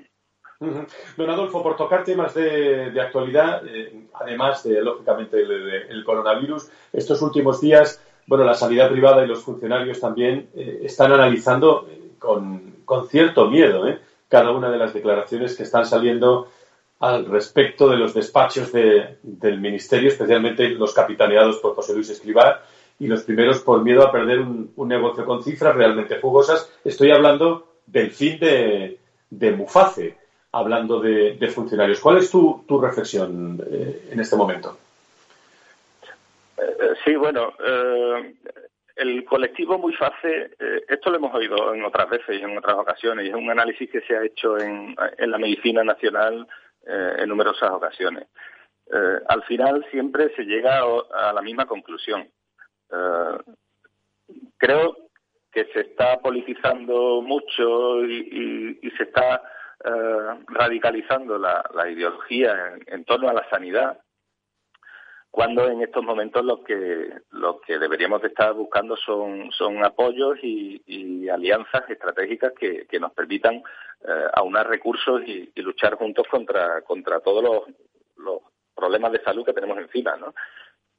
[0.59, 7.61] Don Adolfo, por tocar temas de, actualidad, eh, además de, lógicamente, el, coronavirus, estos últimos
[7.61, 12.75] días, bueno, la sanidad privada y los funcionarios también eh, están analizando eh, con,
[13.09, 13.85] cierto miedo
[14.27, 16.47] cada una de las declaraciones que están saliendo
[16.99, 22.61] al respecto de los despachos del Ministerio, especialmente los capitaneados por José Luis Escribá
[22.99, 26.69] y los primeros por miedo a perder un, negocio con cifras realmente jugosas.
[26.83, 30.17] Estoy hablando del fin de, de Muface
[30.57, 31.99] hablando de, funcionarios.
[31.99, 34.77] ¿Cuál es tu, reflexión eh, en este momento?
[36.57, 38.35] Eh, sí, bueno, eh,
[38.95, 40.49] el colectivo muy fácil,
[40.87, 43.89] esto lo hemos oído en otras veces y en otras ocasiones, y es un análisis
[43.91, 46.47] que se ha hecho en, la medicina nacional
[46.83, 48.25] en numerosas ocasiones.
[49.27, 50.81] al final siempre se llega
[51.13, 52.27] a, la misma conclusión.
[54.57, 54.97] creo
[55.51, 59.43] que se está politizando mucho y se está
[59.83, 63.99] eh, radicalizando la, ideología en, torno a la sanidad,
[65.29, 70.39] cuando en estos momentos lo que lo que deberíamos de estar buscando son son apoyos
[70.41, 77.63] y, alianzas estratégicas que, nos permitan eh, aunar recursos y, luchar juntos contra todos los,
[78.15, 78.41] los,
[78.77, 80.33] problemas de salud que tenemos encima no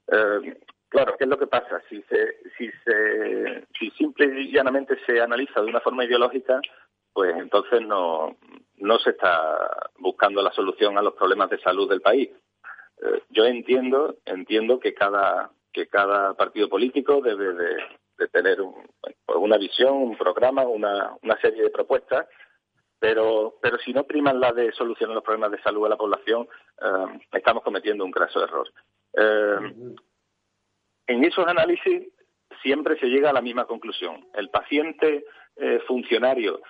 [0.09, 4.99] eh, claro qué es lo que pasa si se si se si simple y llanamente
[5.07, 6.61] se analiza de una forma ideológica
[7.19, 8.37] pues entonces no
[8.77, 12.29] no se está buscando la solución a los problemas de salud del país
[13.03, 18.59] eh, yo entiendo entiendo que cada que cada partido político debe de, tener
[19.27, 22.29] pues una visión, un programa, una, una serie de propuestas,
[23.01, 26.49] pero pero si no priman la de solucionar los problemas de salud de la población,
[26.81, 28.69] eh, estamos cometiendo un graso error.
[29.13, 29.97] Eh,
[31.09, 32.09] en esos análisis
[32.63, 34.27] siempre se llega a la misma conclusión.
[34.35, 35.25] El paciente
[35.87, 36.61] funcionario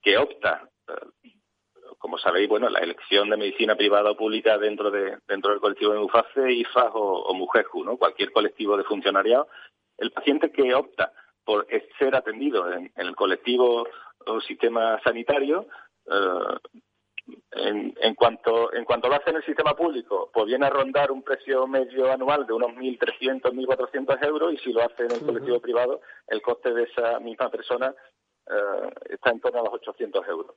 [0.00, 0.68] que opta
[1.98, 5.92] como sabéis, bueno, la elección de medicina privada o pública dentro de dentro del colectivo
[5.92, 7.96] de MUFACE, IFAS o, o MUJEJU, ¿no?
[7.96, 9.46] Cualquier colectivo de funcionariado,
[9.98, 11.12] el paciente que opta
[11.44, 11.66] por
[11.98, 13.86] ser atendido en, el colectivo
[14.26, 15.66] o sistema sanitario,
[16.06, 16.58] eh,
[17.52, 21.10] en, en, cuanto en cuanto lo hace en el sistema público, pues viene a rondar
[21.10, 25.20] un precio medio anual de unos 1.300, 1.400 euros y si lo hace en el
[25.20, 27.94] colectivo privado, el coste de esa misma persona
[28.46, 30.56] eh, está en torno a los 800 euros.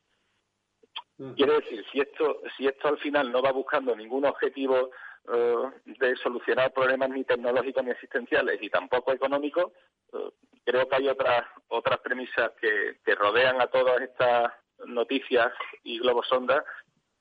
[1.36, 4.92] Quiere decir, si esto, si esto al final no va buscando ningún objetivo
[5.34, 9.72] eh, de solucionar problemas ni tecnológicos ni existenciales y tampoco económicos,
[10.12, 10.30] eh,
[10.66, 14.52] creo que hay otras otras premisas que, que rodean a todas estas
[14.86, 15.52] noticias
[15.84, 16.64] y globos sondas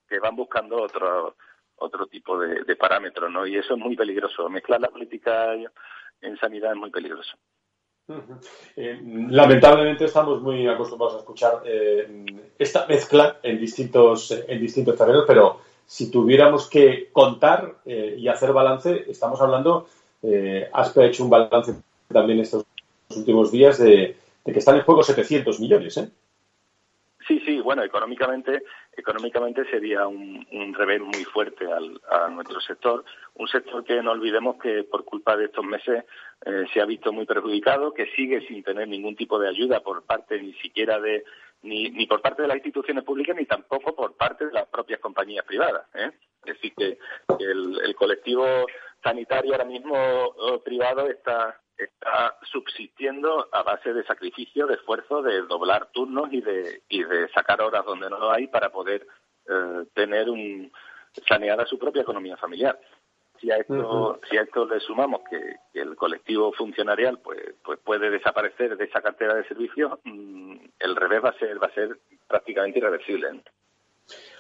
[0.08, 1.36] que van buscando otro
[1.76, 3.46] otro tipo de, de parámetros, ¿no?
[3.46, 4.48] Y eso es muy peligroso.
[4.48, 5.54] Mezclar la política
[6.20, 7.36] en sanidad es muy peligroso.
[8.76, 12.24] Eh, lamentablemente estamos muy acostumbrados a escuchar eh,
[12.58, 18.52] esta mezcla en distintos, en distintos terrenos, pero si tuviéramos que contar eh, y hacer
[18.52, 19.88] balance, estamos hablando,
[20.72, 21.74] has hecho un balance
[22.10, 22.64] también estos
[23.14, 25.96] últimos días de, de, que están en juego 700 millones.
[25.98, 26.08] ¿eh?
[27.26, 28.62] Sí, sí, bueno, económicamente,
[28.94, 33.02] económicamente sería un, un revés muy fuerte al, a nuestro sector,
[33.34, 36.04] un sector que no olvidemos que por culpa de estos meses
[36.44, 40.04] eh, se ha visto muy perjudicado, que sigue sin tener ningún tipo de ayuda por
[40.04, 41.24] parte ni siquiera de
[41.62, 45.00] ni, ni por parte de las instituciones públicas ni tampoco por parte de las propias
[45.00, 45.86] compañías privadas.
[45.94, 46.10] ¿eh?
[46.44, 46.98] Es decir, que,
[47.40, 48.66] el, colectivo
[49.02, 55.42] sanitario ahora mismo eh, privado está está subsistiendo a base de sacrificio, de esfuerzo, de
[55.42, 59.06] doblar turnos y de, y de sacar horas donde no lo hay para poder
[59.48, 60.72] eh, tener un
[61.28, 62.78] saneada su propia economía familiar.
[63.40, 68.10] Si a esto, si a esto le sumamos que, el colectivo funcionarial pues, pues puede
[68.10, 71.98] desaparecer de esa cartera de servicios, mm, el revés va a ser, va a ser
[72.28, 73.42] prácticamente irreversible.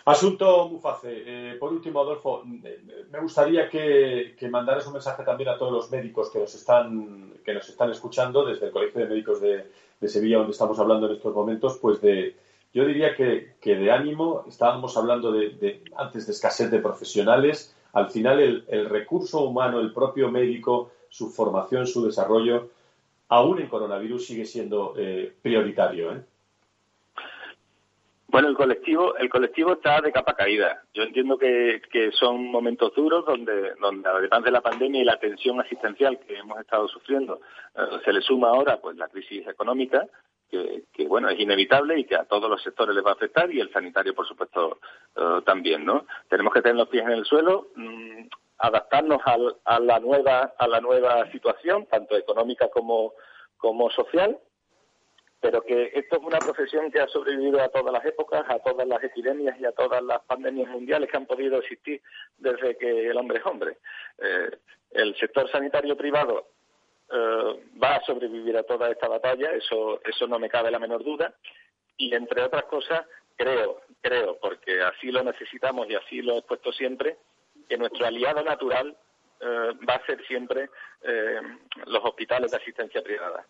[0.06, 1.22] Asunto Muface.
[1.26, 6.30] Eh, por último, Adolfo, me gustaría que, mandaras un mensaje también a todos los médicos
[6.30, 7.58] que nos están, que
[7.90, 9.64] escuchando desde el Colegio de Médicos de,
[10.06, 12.36] Sevilla, donde estamos hablando en estos momentos, pues de,
[12.74, 18.40] yo diría que, de ánimo, estábamos hablando de, antes de escasez de profesionales, al final
[18.68, 22.68] el, recurso humano, el propio médico, su formación, su desarrollo,
[23.28, 26.12] aún en coronavirus sigue siendo eh, prioritario.
[26.12, 26.22] ¿eh?
[28.34, 30.82] Bueno, el colectivo, el colectivo está de capa caída.
[30.92, 31.80] Yo entiendo que,
[32.18, 36.58] son momentos duros donde, donde además de la pandemia y la tensión asistencial que hemos
[36.58, 37.38] estado sufriendo,
[37.76, 40.08] eh, se le suma ahora pues la crisis económica,
[40.50, 43.60] que, bueno es inevitable y que a todos los sectores les va a afectar y
[43.60, 44.78] el sanitario por supuesto
[45.14, 46.04] eh, también, ¿no?
[46.28, 48.26] Tenemos que tener los pies en el suelo, mm,
[48.58, 49.20] adaptarnos
[49.64, 53.12] a la nueva a la nueva situación tanto económica como
[53.58, 54.36] como social
[55.44, 58.88] pero que esto es una profesión que ha sobrevivido a todas las épocas, a todas
[58.88, 62.00] las epidemias y a todas las pandemias mundiales que han podido existir
[62.38, 63.76] desde que el hombre es hombre.
[64.22, 64.56] Eh,
[64.92, 66.46] el sector sanitario privado
[67.12, 71.04] eh, va a sobrevivir a toda esta batalla, eso, eso no me cabe la menor
[71.04, 71.34] duda,
[71.98, 73.04] y entre otras cosas,
[73.36, 77.18] creo, creo, porque así lo necesitamos y así lo he puesto siempre,
[77.68, 78.96] que nuestro aliado natural
[79.40, 80.70] eh, va a ser siempre
[81.84, 83.44] los hospitales de asistencia privada.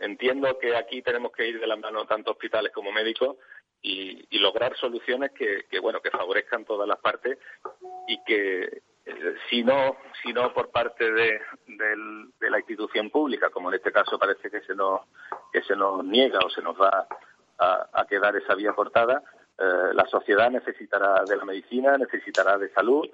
[0.00, 3.36] Entiendo que aquí tenemos que ir de la mano tanto hospitales como médicos
[3.82, 7.38] y, lograr soluciones que, bueno que favorezcan todas las partes
[8.08, 11.40] y que eh, si no si no por parte de,
[12.40, 15.02] la institución pública como en este caso parece que se nos
[15.52, 17.06] que se nos niega o se nos va
[17.58, 19.22] a, quedar esa vía cortada
[19.58, 23.08] eh, la sociedad necesitará de la medicina necesitará de salud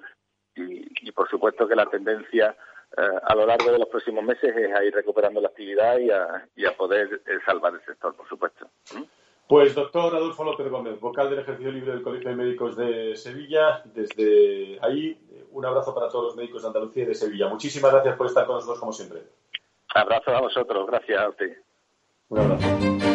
[0.57, 2.55] y por supuesto que la tendencia
[2.95, 6.09] eh, a lo largo de los próximos meses es a ir recuperando la actividad y
[6.09, 8.67] a, poder eh, salvar el sector, por supuesto.
[8.95, 9.03] ¿Mm?
[9.47, 13.81] Pues doctor Adolfo López Gómez, vocal del Ejercicio Libre del Colegio de Médicos de Sevilla,
[13.85, 15.17] desde ahí
[15.51, 17.47] un abrazo para todos los médicos de Andalucía y de Sevilla.
[17.47, 19.21] Muchísimas gracias por estar con nosotros como siempre.
[19.93, 21.57] Abrazo a vosotros, gracias a usted.
[22.29, 23.06] Un abrazo.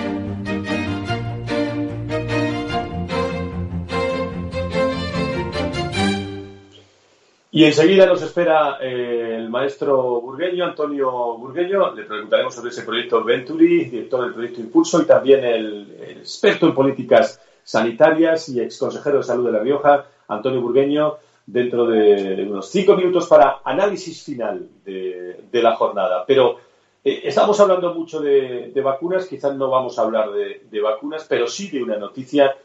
[7.55, 11.94] Y enseguida nos espera eh, el maestro burgueño, Antonio Burgueño.
[11.94, 16.74] Le preguntaremos sobre ese proyecto Venturi, director del proyecto Impulso, y también el, experto en
[16.74, 22.70] políticas sanitarias y ex consejero de salud de La Rioja, Antonio Burgueño, dentro de unos
[22.70, 26.24] cinco minutos para análisis final de, la jornada.
[26.26, 26.57] Pero
[27.05, 31.68] eh, estamos hablando mucho de, vacunas, quizás no vamos a hablar de, vacunas, pero sí
[31.68, 32.57] de una noticia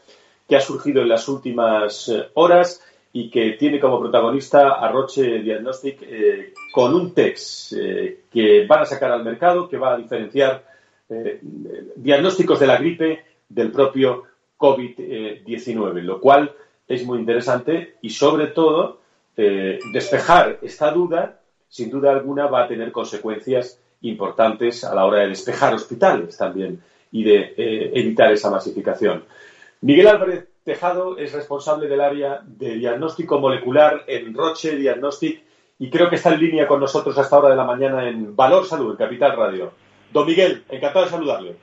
[0.48, 2.82] que ha surgido en las últimas eh, horas
[3.12, 8.80] y que tiene como protagonista a Roche Diagnostic eh, con un test eh, que van
[8.80, 10.64] a sacar al mercado que va a diferenciar
[11.08, 11.40] eh,
[11.96, 14.24] diagnósticos de la gripe del propio
[14.58, 16.54] COVID-19, lo cual
[16.86, 18.98] es muy interesante y sobre todo
[19.36, 21.38] despejar esta duda,
[21.68, 26.82] sin duda alguna, va a tener consecuencias importantes a la hora de despejar hospitales también
[27.12, 29.22] y de evitar esa masificación.
[29.80, 35.42] Miguel Álvarez Tejado es responsable del área de diagnóstico molecular en Roche Diagnostic
[35.78, 38.34] y creo que está en línea con nosotros a esta hora de la mañana en
[38.34, 39.72] Valor Salud, en Capital Radio.
[40.12, 41.56] Don Miguel, encantado de saludarle.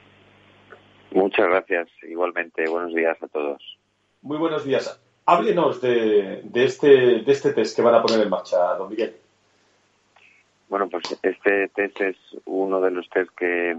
[1.11, 2.67] Muchas gracias, igualmente.
[2.69, 3.61] Buenos días a todos.
[4.21, 5.01] Muy buenos días.
[5.25, 9.15] Háblenos de, este, de este test que van a poner en marcha, don Miguel.
[10.69, 13.77] Bueno, pues este test es uno de los test que,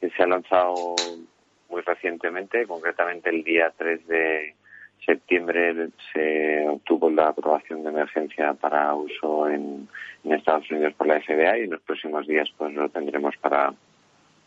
[0.00, 0.94] que se ha lanzado
[1.68, 4.54] muy recientemente, concretamente el día 3 de
[5.04, 9.88] septiembre se obtuvo la aprobación de emergencia para uso en,
[10.24, 13.72] Estados Unidos por la FDA y en los próximos días pues lo tendremos para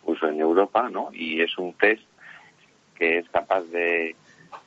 [0.06, 1.10] uso en Europa, ¿no?
[1.12, 2.04] Y es un test
[2.96, 4.16] que es capaz de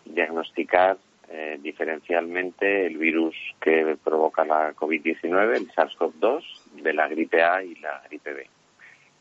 [0.05, 0.97] diagnosticar
[1.29, 6.43] eh, diferencialmente el virus que provoca la COVID-19, el SARS-CoV-2,
[6.83, 8.54] de la gripe A y la gripe B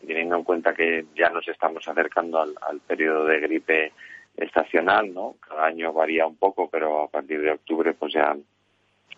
[0.05, 3.91] teniendo en cuenta que ya nos estamos acercando al, periodo de gripe
[4.35, 5.35] estacional, ¿no?
[5.47, 8.35] Cada año varía un poco, pero a partir de octubre, pues ya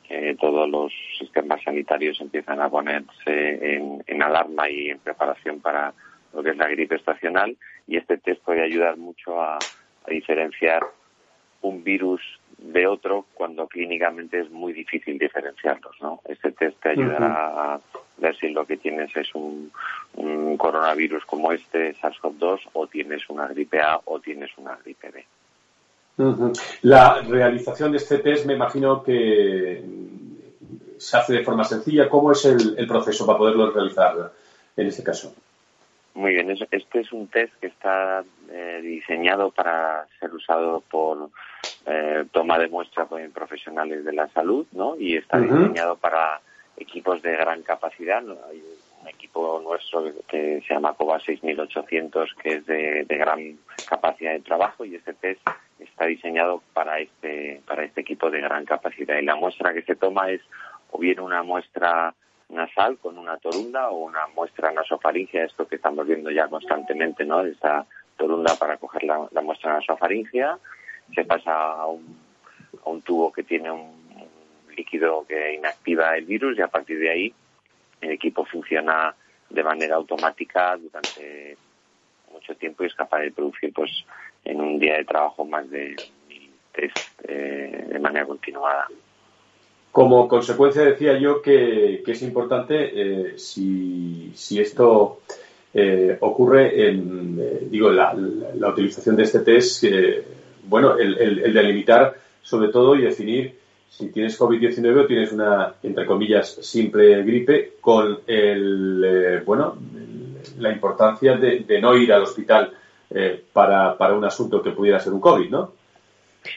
[0.09, 5.93] eh, todos los sistemas sanitarios empiezan a ponerse en, alarma y en preparación para
[6.33, 7.55] lo que es la gripe estacional
[7.87, 9.59] y este test puede ayudar mucho a
[10.07, 10.83] diferenciar
[11.67, 12.21] un virus
[12.57, 16.21] de otro cuando clínicamente es muy difícil diferenciarlos, ¿no?
[16.27, 17.79] Este test te ayudará a
[18.17, 19.71] ver si lo que tienes es un,
[20.57, 25.25] coronavirus como este, SARS-CoV-2, o tienes una gripe A o tienes una gripe B.
[26.83, 29.83] La realización de este test me imagino que
[30.97, 32.09] se hace de forma sencilla.
[32.09, 34.31] ¿Cómo es el proceso para poderlo realizar
[34.77, 35.35] en este caso?
[36.15, 41.29] Muy bien, este es un test que está eh, diseñado para ser usado por
[41.85, 44.95] eh, toma de muestra por profesionales de la salud, ¿no?
[44.97, 46.39] Y está diseñado para
[46.77, 48.23] equipos de gran capacidad.
[48.49, 48.63] Hay
[49.01, 54.39] un equipo nuestro que se llama COBA 6800 que es de, de, gran capacidad de
[54.39, 55.41] trabajo y este test
[55.79, 59.17] está diseñado para este para este equipo de gran capacidad.
[59.17, 60.41] Y la muestra que se toma es
[60.91, 62.15] o bien una muestra
[62.49, 67.41] nasal con una torunda o una muestra nasofaringea, esto que estamos viendo ya constantemente, ¿no?
[67.41, 67.85] Esta
[68.17, 70.57] torunda para coger la, muestra nasofaringea,
[71.13, 72.17] se pasa a un,
[72.85, 74.05] a un tubo que tiene un,
[74.75, 77.33] líquido que inactiva el virus y a partir de ahí
[78.01, 79.15] el equipo funciona
[79.49, 81.57] de manera automática durante
[82.31, 83.89] mucho tiempo y es capaz de producir pues
[84.43, 85.95] en un día de trabajo más de
[86.27, 88.87] mil test eh, de manera continuada.
[89.95, 94.29] Como consecuencia decía yo que, es importante eh, si,
[94.59, 95.21] esto
[95.73, 98.13] eh, ocurre en, eh, digo, la,
[98.69, 99.85] utilización de este test,
[100.65, 103.57] bueno, el, el, de limitar sobre todo y definir
[103.89, 109.77] si tienes COVID-19 o tienes una, entre comillas, simple gripe con el, bueno,
[110.59, 112.73] la importancia de, de, no ir al hospital
[113.53, 115.71] para, para un asunto que pudiera ser un COVID, ¿no?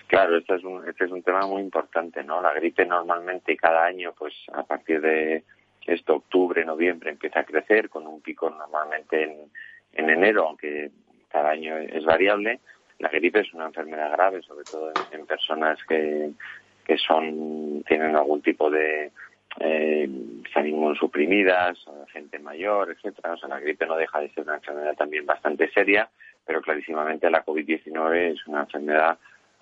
[0.06, 2.40] Claro, este es un, este es un tema muy importante, ¿no?
[2.40, 5.44] La gripe normalmente cada año, pues a partir de
[5.86, 9.50] esto, octubre, noviembre, empieza a crecer con un pico normalmente en,
[9.94, 10.90] en enero, aunque
[11.28, 12.60] cada año es variable.
[12.98, 16.30] La gripe es una enfermedad grave, sobre todo en, personas que,
[16.84, 19.12] que son tienen algún tipo de
[19.60, 20.08] eh,
[20.44, 21.78] están suprimidas,
[22.12, 23.34] gente mayor, etcétera.
[23.34, 26.08] O sea, la gripe no deja de ser una enfermedad también bastante seria,
[26.44, 29.18] pero clarísimamente la COVID-19 es una enfermedad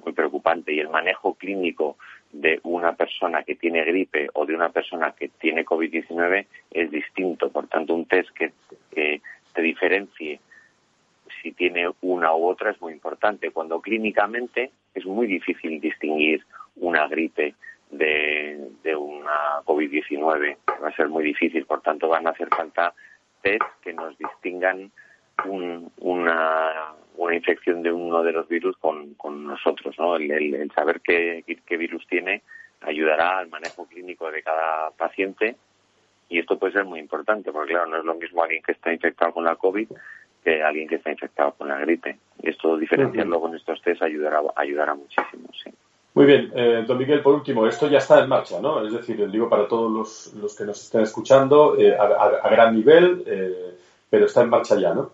[0.07, 1.99] muy preocupante y el manejo clínico
[2.33, 7.51] de una persona que tiene gripe o de una persona que tiene COVID-19 es distinto.
[7.51, 8.53] Por tanto, un test que,
[8.91, 10.39] te diferencie
[11.43, 13.51] si tiene una u otra es muy importante.
[13.51, 16.45] Cuando clínicamente es muy difícil distinguir
[16.77, 17.55] una gripe
[17.91, 20.57] de, de una COVID-19.
[20.83, 22.95] Va a ser muy difícil, por tanto van a hacer falta
[23.43, 24.91] test que nos distingan
[25.99, 26.95] una,
[27.27, 29.95] una infección de uno de los virus con, con nosotros.
[29.99, 30.17] ¿no?
[30.17, 32.43] El, saber qué, qué virus tiene
[32.81, 35.57] ayudará al manejo clínico de cada paciente
[36.29, 38.93] y esto puede ser muy importante porque claro no es lo mismo alguien que está
[38.93, 39.89] infectado con la COVID
[40.45, 44.41] que alguien que está infectado con la gripe y esto diferenciarlo con estos test ayudará
[44.57, 45.71] ayudará muchísimo sí
[46.15, 49.29] muy bien eh, don Miguel por último esto ya está en marcha no es decir
[49.31, 53.75] digo para todos los, los que nos estén escuchando eh, a, gran nivel eh,
[54.11, 55.11] pero está en marcha ya no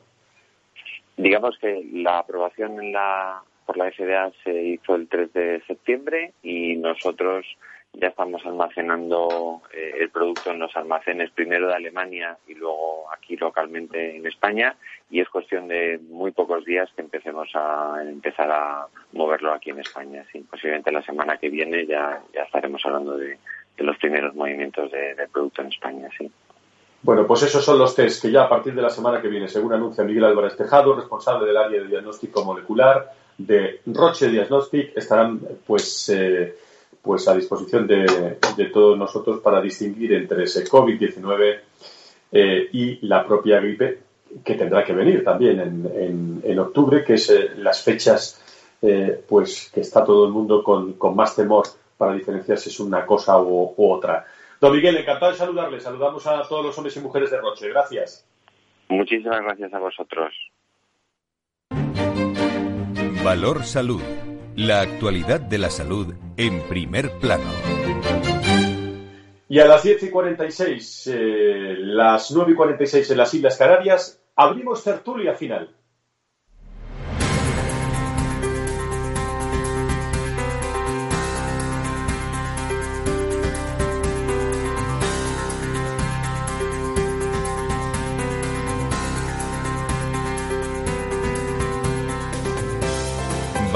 [1.17, 6.33] digamos que la aprobación en la por la FDA se hizo el 3 de septiembre
[6.43, 7.47] y nosotros
[7.95, 13.37] ya estamos almacenando eh, el producto en los almacenes primero de Alemania y luego aquí
[13.37, 14.75] localmente en España
[15.11, 19.81] y es cuestión de muy pocos días que empecemos a empezar a moverlo aquí en
[19.81, 20.25] España.
[20.33, 23.39] Sí, posiblemente la semana que viene ya, ya estaremos hablando de,
[23.79, 26.09] los primeros movimientos del producto en España.
[26.17, 26.31] Sí.
[27.03, 29.49] Bueno, pues esos son los test que ya a partir de la semana que viene,
[29.49, 35.41] según anuncia Miguel Álvarez Tejado, responsable del área de diagnóstico molecular de Roche Diagnostic, estarán
[35.67, 36.55] pues eh,
[37.03, 38.39] pues a disposición de,
[38.73, 41.59] todos nosotros para distinguir entre ese COVID-19
[42.31, 43.99] eh, y la propia gripe
[44.45, 45.61] que tendrá que venir también
[46.45, 48.41] en, octubre, que es eh, las fechas
[48.81, 53.05] eh, pues que está todo el mundo con, más temor para diferenciar si es una
[53.05, 54.25] cosa u, otra.
[54.63, 55.81] Don Miguel, encantado de saludarle.
[55.81, 57.69] Saludamos a todos los hombres y mujeres de Roche.
[57.69, 58.25] Gracias.
[58.89, 60.33] Muchísimas gracias a vosotros.
[63.25, 64.01] Valor Salud.
[64.55, 67.51] La actualidad de la salud en primer plano.
[69.49, 74.23] Y a las 10 y 46, eh, las 9 y 46 en las Islas Canarias,
[74.37, 75.75] abrimos tertulia final.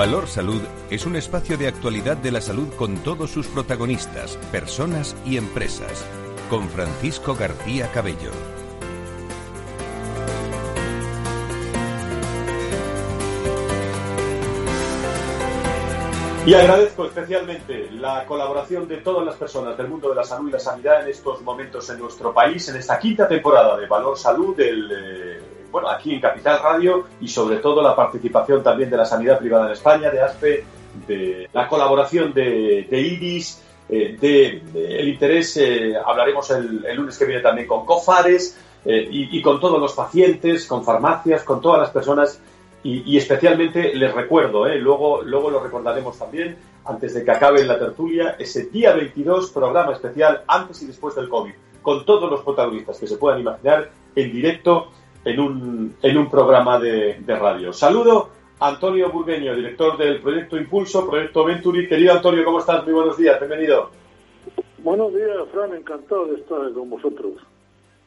[0.07, 5.17] Valor Salud es un espacio de actualidad de la salud con todos sus protagonistas, personas
[5.27, 6.07] y empresas.
[6.49, 8.31] Con Francisco García Cabello.
[16.47, 20.53] Y agradezco especialmente la colaboración de todas las personas del mundo de la salud y
[20.53, 24.55] la sanidad en estos momentos en nuestro país, en esta quinta temporada de Valor Salud,
[24.55, 29.05] del eh, bueno, aquí en Capital Radio y sobre todo la participación también de la
[29.05, 30.65] sanidad privada en España, de ASPE,
[31.07, 37.43] de la colaboración de, IRIS, eh, de, el interés, eh, hablaremos el, lunes que viene
[37.43, 42.41] también con COFARES eh, y, con todos los pacientes, con farmacias, con todas las personas
[42.83, 46.57] y, especialmente les recuerdo, luego, luego lo recordaremos también,
[46.87, 51.29] antes de que acabe la tertulia, ese día 22 programa especial antes y después del
[51.29, 51.53] COVID,
[51.83, 54.89] con todos los protagonistas que se puedan imaginar en directo
[55.27, 57.73] en un, en un programa de, radio.
[57.73, 61.89] Saludo a Antonio Burgueño, director del Proyecto Impulso, Proyecto Venturi.
[61.89, 62.85] Querido Antonio, ¿cómo estás?
[62.85, 63.91] Muy buenos días, bienvenido.
[64.79, 67.33] Buenos días, Fran, encantado de estar con vosotros.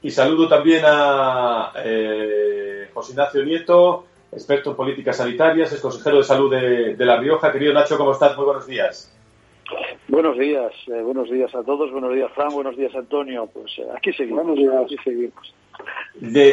[0.02, 6.24] Y saludo también a eh, José Ignacio Nieto, experto en políticas sanitarias, es consejero de
[6.24, 7.52] salud de, La Rioja.
[7.52, 8.38] Querido Nacho, ¿cómo estás?
[8.38, 9.14] Muy buenos días.
[10.08, 13.48] Buenos días, eh, buenos días a todos, buenos días Fran, buenos días Antonio.
[13.54, 14.46] Pues eh, aquí seguimos.
[14.46, 15.54] Buenos días, aquí seguimos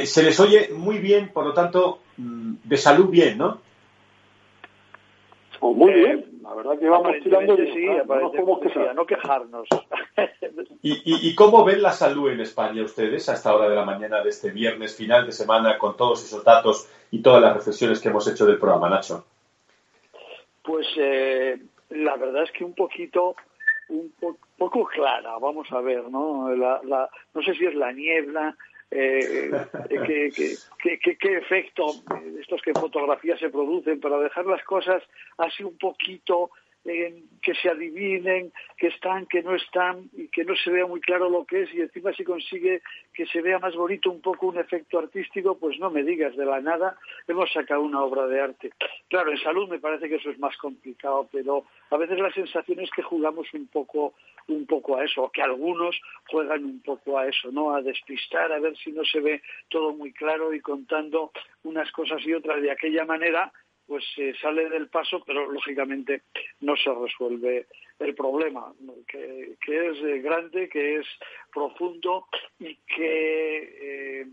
[0.07, 3.61] se les oye muy bien, por lo tanto, mm, de salud bien, ¿no?
[5.59, 9.68] Pues muy bien, la verdad que vamos tirando de sí, no, no quejarnos.
[10.82, 14.22] ¿Y, ¿Y, cómo ven la salud en España ustedes a esta hora de la mañana
[14.22, 18.11] de este viernes final de semana con todos esos datos y todas las reflexiones que
[18.11, 19.24] hemos hecho del programa, Nacho?
[20.62, 21.59] Pues eh,
[21.90, 23.34] la verdad es que un poquito
[23.88, 24.12] un
[24.57, 26.54] poco clara, vamos a ver, ¿no?
[26.54, 26.80] La,
[27.34, 28.57] no sé si es la niebla,
[28.91, 29.51] eh,
[29.89, 31.87] qué, qué, qué, efecto
[32.41, 35.03] estos que fotografías se producen para dejar las cosas
[35.39, 36.51] así un poquito
[37.43, 41.28] que se adivinen, que están, que no están y que no se vea muy claro
[41.28, 42.82] lo que es y encima si consigue
[43.14, 46.45] que se vea más bonito un poco un efecto artístico, pues no me digas de
[46.45, 48.72] la nada, hemos sacado una obra de arte.
[49.09, 52.80] Claro, en salud me parece que eso es más complicado, pero a veces la sensación
[52.80, 54.14] es que jugamos un poco
[54.49, 57.74] un poco a eso, o que algunos juegan un poco a eso, ¿no?
[57.74, 61.32] A despistar, a ver si no se ve todo muy claro y contando
[61.64, 63.53] unas cosas y otras de aquella manera
[63.87, 66.22] pues se sale del paso, pero lógicamente
[66.61, 67.66] no se resuelve
[67.99, 68.72] el problema,
[69.07, 71.07] que, es eh, grande, que es
[71.53, 72.26] profundo
[72.59, 74.26] y que eh,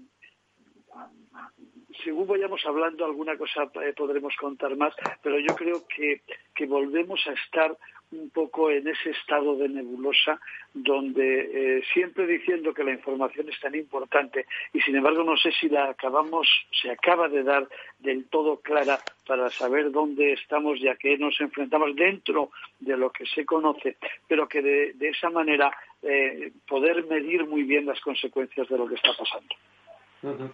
[2.04, 6.24] según vayamos hablando alguna cosa eh, podremos contar más, pero yo creo que,
[6.56, 7.78] que volvemos a estar
[8.20, 10.40] un poco en ese estado de nebulosa
[10.74, 15.52] donde eh, siempre diciendo que la información es tan importante y sin embargo no sé
[15.52, 17.68] si la acabamos, se acaba de dar
[18.00, 23.12] del todo clara para saber dónde estamos y a qué nos enfrentamos dentro de lo
[23.12, 23.98] que se conoce,
[24.28, 28.96] pero que de, esa manera eh, poder medir muy bien las consecuencias de lo que
[28.96, 29.56] está pasando.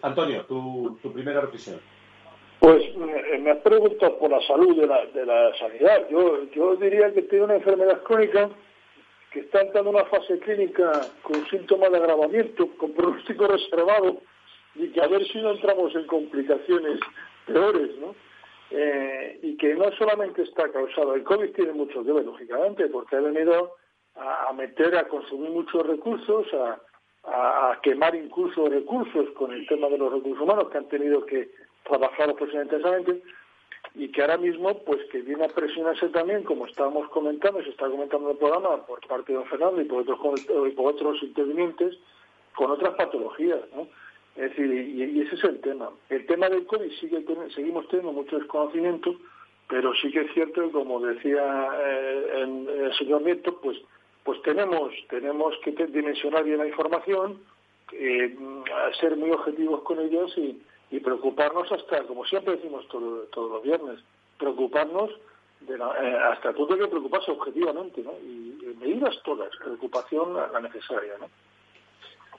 [0.02, 1.80] Antonio, tu, tu primera reflexión.
[2.60, 6.10] Pues me, has preguntado por la salud de la, de la sanidad.
[6.10, 8.50] Yo, yo diría que tiene una enfermedad crónica
[9.32, 10.92] que está entrando en una fase clínica
[11.22, 14.22] con síntomas de agravamiento, con pronóstico reservado,
[14.76, 17.00] y que a ver si no entramos en complicaciones
[17.46, 18.16] peores, ¿no?
[18.72, 23.22] Eh, y que no solamente está causado, el COVID tiene mucho que lógicamente, porque ha
[23.22, 23.76] venido
[24.16, 26.80] a, meter, a consumir muchos recursos, a,
[27.24, 31.50] a, quemar incluso recursos con el tema de los recursos humanos que han tenido que
[31.84, 33.22] trabajar pues intensamente
[33.96, 37.90] y que ahora mismo pues que viene a presionarse también como estábamos comentando se está
[37.90, 40.20] comentando en el programa por parte de don Fernando y por otros
[40.68, 41.98] y por otros intervinientes
[42.56, 43.88] con otras patologías ¿no?
[44.36, 47.26] es decir y, ese es el tema el tema del COVID sigue
[47.56, 49.16] seguimos teniendo mucho desconocimiento
[49.68, 53.78] pero sí que es cierto que como decía eh, el señor Nieto pues
[54.24, 57.40] pues tenemos tenemos que dimensionar bien la información
[57.92, 58.36] eh,
[59.00, 60.62] ser muy objetivos con ellos y
[60.92, 64.00] y preocuparnos hasta, como siempre decimos todos los viernes,
[64.38, 65.12] preocuparnos
[65.62, 68.12] de eh, hasta el punto de preocuparse objetivamente, ¿no?
[68.22, 68.48] Y,
[68.80, 71.28] medidas todas, preocupación la, necesaria, ¿no?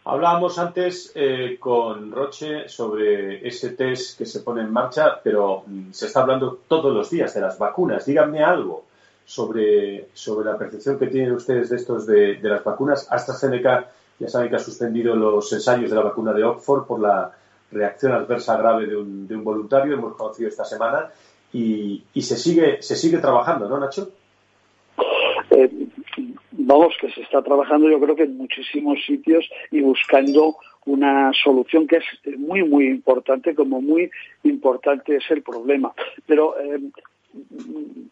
[0.04, 5.90] Hablábamos antes eh, con Roche sobre ese test que se pone en marcha, pero mm,
[5.90, 8.06] se está hablando todos los días de las vacunas.
[8.06, 8.84] Díganme algo
[9.26, 13.12] sobre, sobre la percepción que tienen ustedes de estos de, de las vacunas.
[13.12, 17.32] AstraZeneca ya saben que ha suspendido los ensayos de la vacuna de Oxford por la
[17.72, 21.10] reacción adversa grave de un, de un voluntario, hemos conocido esta semana,
[21.52, 24.10] y, y, se sigue se sigue trabajando, ¿no, Nacho?
[25.50, 25.70] Eh,
[26.52, 30.56] vamos, que se está trabajando yo creo que en muchísimos sitios y buscando
[30.86, 34.10] una solución que es muy, muy importante, como muy
[34.44, 35.92] importante es el problema.
[36.26, 36.80] Pero eh,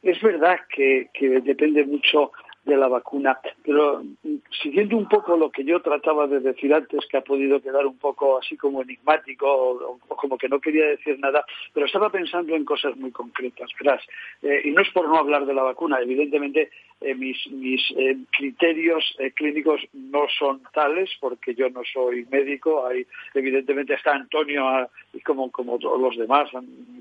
[0.02, 2.32] es verdad que, que depende mucho
[2.68, 3.38] de la vacuna.
[3.64, 7.60] Pero mm, siguiendo un poco lo que yo trataba de decir antes, que ha podido
[7.60, 12.10] quedar un poco así como enigmático o, como que no quería decir nada, pero estaba
[12.10, 14.02] pensando en cosas muy concretas, verás.
[14.42, 18.16] Eh, y no es por no hablar de la vacuna, evidentemente eh, mis, mis eh,
[18.36, 19.04] criterios
[19.34, 25.20] clínicos no son tales, porque yo no soy médico, hay, evidentemente está Antonio ah, y
[25.20, 26.50] como, como todos los demás,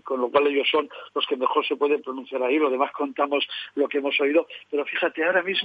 [0.04, 3.48] con lo cual ellos son los que mejor se pueden pronunciar ahí, lo demás contamos
[3.76, 5.57] lo que hemos oído, pero fíjate, ahora mismo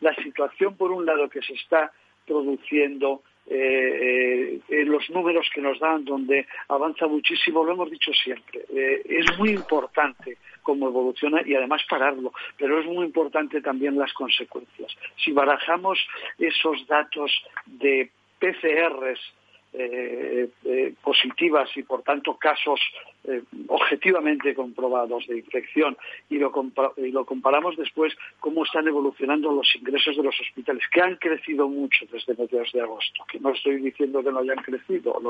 [0.00, 1.92] la situación, por un lado, que se está
[2.26, 8.64] produciendo eh, eh, los números que nos dan, donde avanza muchísimo, lo hemos dicho siempre.
[8.68, 14.12] Eh, es muy importante cómo evoluciona y además pararlo, pero es muy importante también las
[14.12, 14.94] consecuencias.
[15.16, 15.98] Si barajamos
[16.38, 17.32] esos datos
[17.64, 19.20] de PCRs
[19.80, 22.80] eh, eh, positivas y por tanto casos
[23.22, 25.96] eh, objetivamente comprobados de infección
[26.28, 26.52] y lo,
[26.96, 31.68] y lo comparamos después cómo están evolucionando los ingresos de los hospitales, que han crecido
[31.68, 35.20] mucho desde mediados de agosto, que no estoy diciendo que no hayan crecido,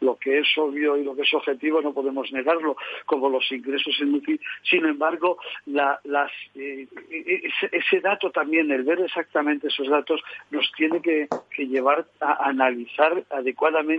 [0.00, 2.76] lo, que es obvio y lo que es objetivo no podemos negarlo,
[3.06, 5.38] como los ingresos en UCI, sin embargo,
[6.54, 11.28] ese, dato también, el ver exactamente esos datos, nos tiene que
[11.58, 13.91] llevar a analizar adecuadamente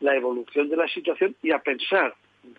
[0.00, 2.14] la evolución de la situación y a pensar,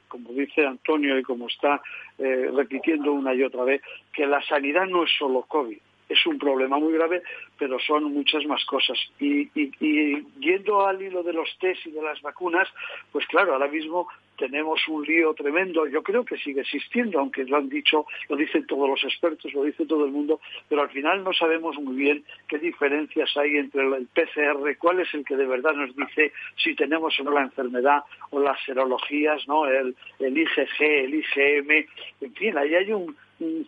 [0.08, 1.82] como dice Antonio y como está
[2.18, 3.82] eh, repitiendo una y otra vez,
[4.14, 5.80] que la sanidad no es solo COVID.
[6.10, 7.22] Es un problema muy grave,
[7.58, 8.97] pero son muchas más cosas.
[9.20, 12.68] Y, y yendo al hilo de los test y de las vacunas,
[13.12, 15.86] pues claro, ahora mismo tenemos un lío tremendo.
[15.88, 19.64] Yo creo que sigue existiendo, aunque lo han dicho, lo dicen todos los expertos, lo
[19.64, 20.39] dice todo el mundo,
[20.70, 25.14] pero al final no sabemos muy bien qué diferencias hay entre el PCR, cuál es
[25.14, 29.45] el que de verdad nos dice si tenemos o no la enfermedad, o las serologías,
[29.47, 29.66] ¿no?
[29.66, 31.88] El, el IgG, el IgM,
[32.22, 33.16] en fin, ahí hay un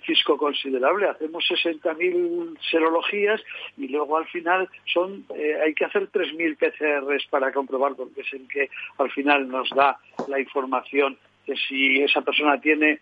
[0.03, 1.09] fisco considerable.
[1.09, 3.41] Hacemos 60.000 serologías
[3.78, 8.34] y luego al final son eh, hay que hacer 3.000 PCRs para comprobar, porque es
[8.34, 9.97] el que al final nos da
[10.28, 12.99] la información de si esa persona tiene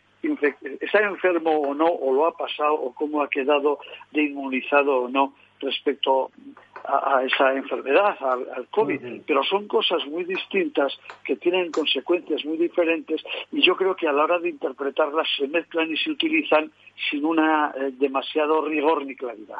[0.81, 3.79] está enfermo o no, o lo ha pasado, o cómo ha quedado
[4.11, 6.31] de inmunizado o no respecto
[6.87, 13.21] a, esa enfermedad, al, COVID, pero son cosas muy distintas que tienen consecuencias muy diferentes
[13.51, 16.71] y yo creo que a la hora de interpretarlas se mezclan y se utilizan
[17.09, 19.59] sin una eh, demasiado rigor ni claridad.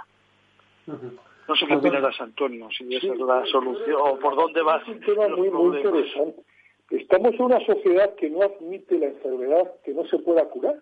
[1.48, 4.82] No sé qué opinarás, Antonio, si esa es la solución o por dónde vas.
[4.84, 6.42] Es un tema muy, muy interesante.
[6.90, 10.76] Estamos en una sociedad que no admite la enfermedad que no se pueda curar.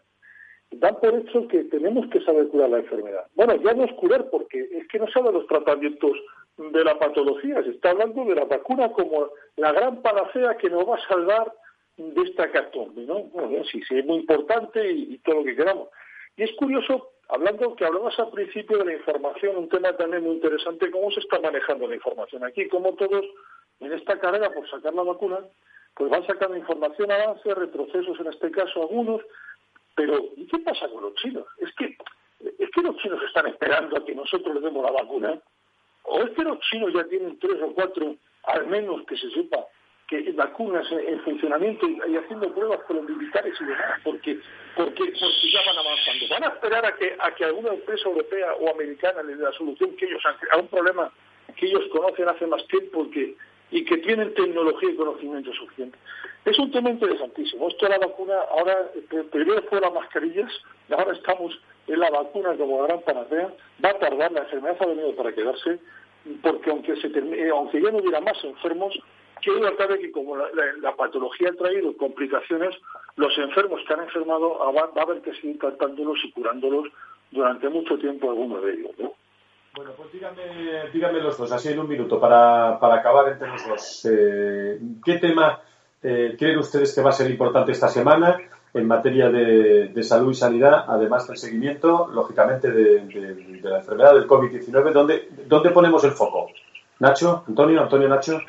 [0.71, 3.25] Dan por hecho que tenemos que saber curar la enfermedad.
[3.35, 6.17] Bueno, ya no es curar porque es que no se los tratamientos
[6.57, 10.87] de la patología, se está hablando de la vacuna como la gran panacea que nos
[10.87, 11.53] va a salvar
[11.97, 13.23] de esta catombe, ¿no?
[13.23, 15.89] Bueno, sí, sí, es muy importante y, todo lo que queramos.
[16.37, 20.35] Y es curioso, hablando que hablabas al principio de la información, un tema también muy
[20.35, 23.25] interesante, cómo se está manejando la información aquí, cómo todos
[23.79, 25.39] en esta carrera por sacar la vacuna,
[25.95, 29.21] pues van sacando información, avances, retrocesos en este caso algunos,
[29.95, 31.45] pero ¿y qué pasa con los chinos?
[31.57, 31.97] Es que,
[32.59, 35.39] es que los chinos están esperando a que nosotros les demos la vacuna,
[36.03, 39.65] o es que los chinos ya tienen tres o cuatro, al menos que se sepa,
[40.07, 44.39] que vacunas en funcionamiento y, haciendo pruebas con los militares y demás, porque,
[44.75, 46.27] porque, porque ya van avanzando.
[46.29, 49.51] Van a esperar a que, a que alguna empresa europea o americana les dé la
[49.53, 50.21] solución que ellos
[50.51, 51.11] a un problema
[51.55, 53.35] que ellos conocen hace más tiempo que,
[53.75, 55.97] y que tienen tecnología y conocimiento suficiente.
[56.45, 57.67] Es un tema interesantísimo.
[57.67, 58.89] Esto de la vacuna, ahora
[59.33, 60.49] primero fue las mascarillas,
[60.87, 63.53] y ahora estamos en la vacuna como gran panacea.
[63.83, 65.77] Va a tardar, la enfermedad ha venido para quedarse,
[66.41, 68.97] porque aunque, se eh, aunque ya no hubiera más enfermos,
[69.41, 72.77] que duda de que como la, patología ha traído complicaciones,
[73.17, 76.87] los enfermos que han enfermado ah, va, a haber que seguir tratándolos y curándolos
[77.29, 78.91] durante mucho tiempo alguno de ellos.
[79.75, 83.67] Bueno, pues dígame, dígame los dos, así en un minuto, para, para acabar entre los
[83.67, 84.07] dos.
[84.09, 85.59] Eh, ¿Qué tema
[86.01, 88.39] eh, creen ustedes que va a ser importante esta semana
[88.73, 94.93] en materia de, salud y sanidad, además del seguimiento, lógicamente, de, la enfermedad del COVID-19?
[94.93, 96.51] ¿Dónde, ¿Dónde ponemos el foco?
[96.99, 98.39] Nacho, Antonio, Antonio, Nacho.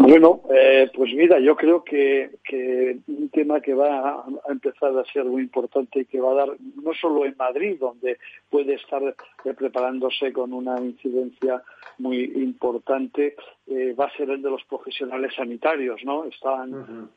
[0.00, 5.04] Bueno, eh, pues mira, yo creo que, que, un tema que va a, empezar a
[5.12, 8.18] ser muy importante y que va a dar, no solo en Madrid, donde
[8.48, 11.62] puede estar eh, preparándose con una incidencia
[11.98, 13.34] muy importante,
[13.66, 16.24] eh, va a ser el de los profesionales sanitarios, ¿no?
[16.24, 17.10] Están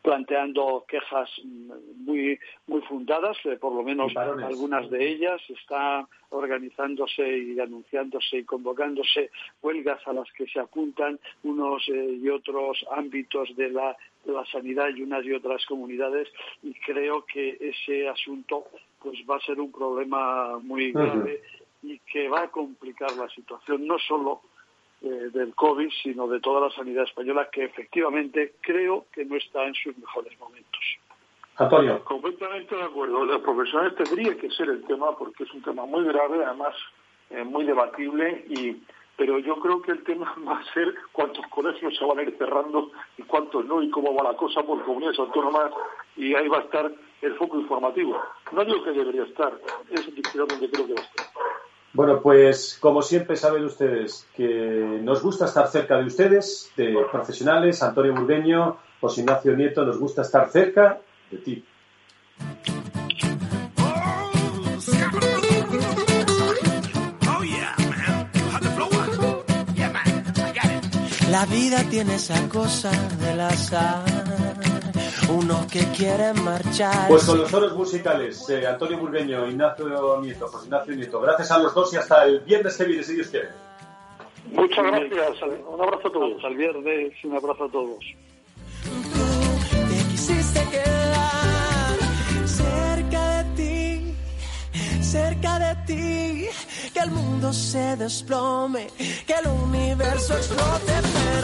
[0.00, 1.30] planteando quejas
[1.98, 9.30] muy, muy fundadas, por lo menos algunas de ellas, está organizándose y anunciándose y convocándose
[9.62, 13.96] huelgas a las que se apuntan unos y otros ámbitos de la,
[14.50, 16.28] sanidad y unas y otras comunidades
[16.62, 18.64] y creo que ese asunto
[19.00, 21.42] pues va a ser un problema muy grave
[21.82, 24.40] y que va a complicar la situación no solo
[25.02, 29.64] eh, del COVID, sino de toda la sanidad española, que efectivamente creo que no está
[29.66, 30.80] en sus mejores momentos.
[31.56, 32.02] Antonio.
[32.04, 33.24] Completamente de acuerdo.
[33.24, 36.74] Los profesionales tendría que ser el tema porque es un tema muy grave, además
[37.30, 38.76] eh, muy debatible y
[39.16, 42.36] pero yo creo que el tema va a ser cuántos colegios se van a ir
[42.38, 45.72] cerrando y cuántos no, y cómo va la cosa por comunidades autónomas,
[46.16, 46.92] y ahí va a estar
[47.22, 48.20] el foco informativo.
[48.52, 49.58] No digo que debería estar,
[49.90, 51.26] es donde creo que va a estar.
[51.92, 57.82] Bueno, pues como siempre saben ustedes que nos gusta estar cerca de ustedes, de profesionales,
[57.82, 61.00] Antonio Burgueño, José Ignacio Nieto, nos gusta estar cerca
[61.30, 61.64] de ti.
[71.36, 74.02] La vida tiene esa cosa del azar.
[75.28, 77.08] Unos que quieren marchar.
[77.08, 81.20] Pues con los solos musicales, eh, Antonio Burgueño, Ignacio Nieto, José Ignacio Nieto.
[81.20, 83.48] Gracias a los dos y hasta el viernes que viene, si Dios quiere.
[84.50, 85.42] Muchas gracias.
[85.68, 86.42] Un abrazo a todos.
[86.42, 87.12] El viernes.
[87.24, 88.04] Un abrazo a todos.
[89.90, 91.98] Te quisiste quedar
[92.46, 94.14] cerca de ti,
[95.02, 96.48] cerca de ti
[96.96, 98.88] que el mundo se desplome,
[99.26, 100.92] que el universo explote.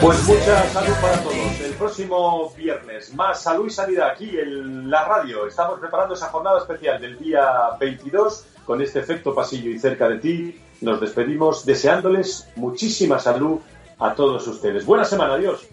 [0.01, 1.35] Pues mucha salud para todos.
[1.63, 5.45] El próximo viernes, más salud y sanidad aquí en la radio.
[5.45, 7.45] Estamos preparando esa jornada especial del día
[7.79, 10.59] 22 con este efecto pasillo y cerca de ti.
[10.81, 13.59] Nos despedimos deseándoles muchísima salud
[13.99, 14.83] a todos ustedes.
[14.87, 15.67] Buena semana, adiós.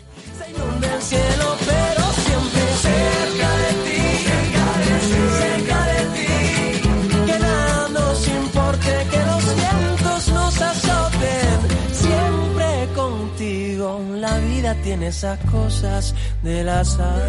[14.77, 17.21] Tiene esas cosas del azar.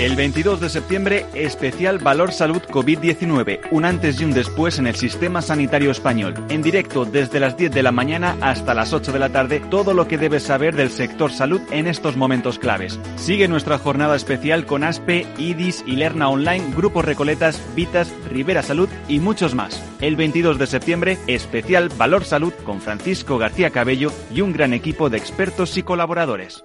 [0.00, 4.96] El 22 de septiembre, especial Valor Salud COVID-19, un antes y un después en el
[4.96, 6.32] sistema sanitario español.
[6.48, 9.92] En directo desde las 10 de la mañana hasta las 8 de la tarde, todo
[9.92, 12.98] lo que debes saber del sector salud en estos momentos claves.
[13.16, 19.20] Sigue nuestra jornada especial con ASPE, IDIS, Ilerna Online, Grupos Recoletas, Vitas, Rivera Salud y
[19.20, 19.84] muchos más.
[20.00, 25.10] El 22 de septiembre, especial Valor Salud con Francisco García Cabello y un gran equipo
[25.10, 26.64] de expertos y colaboradores.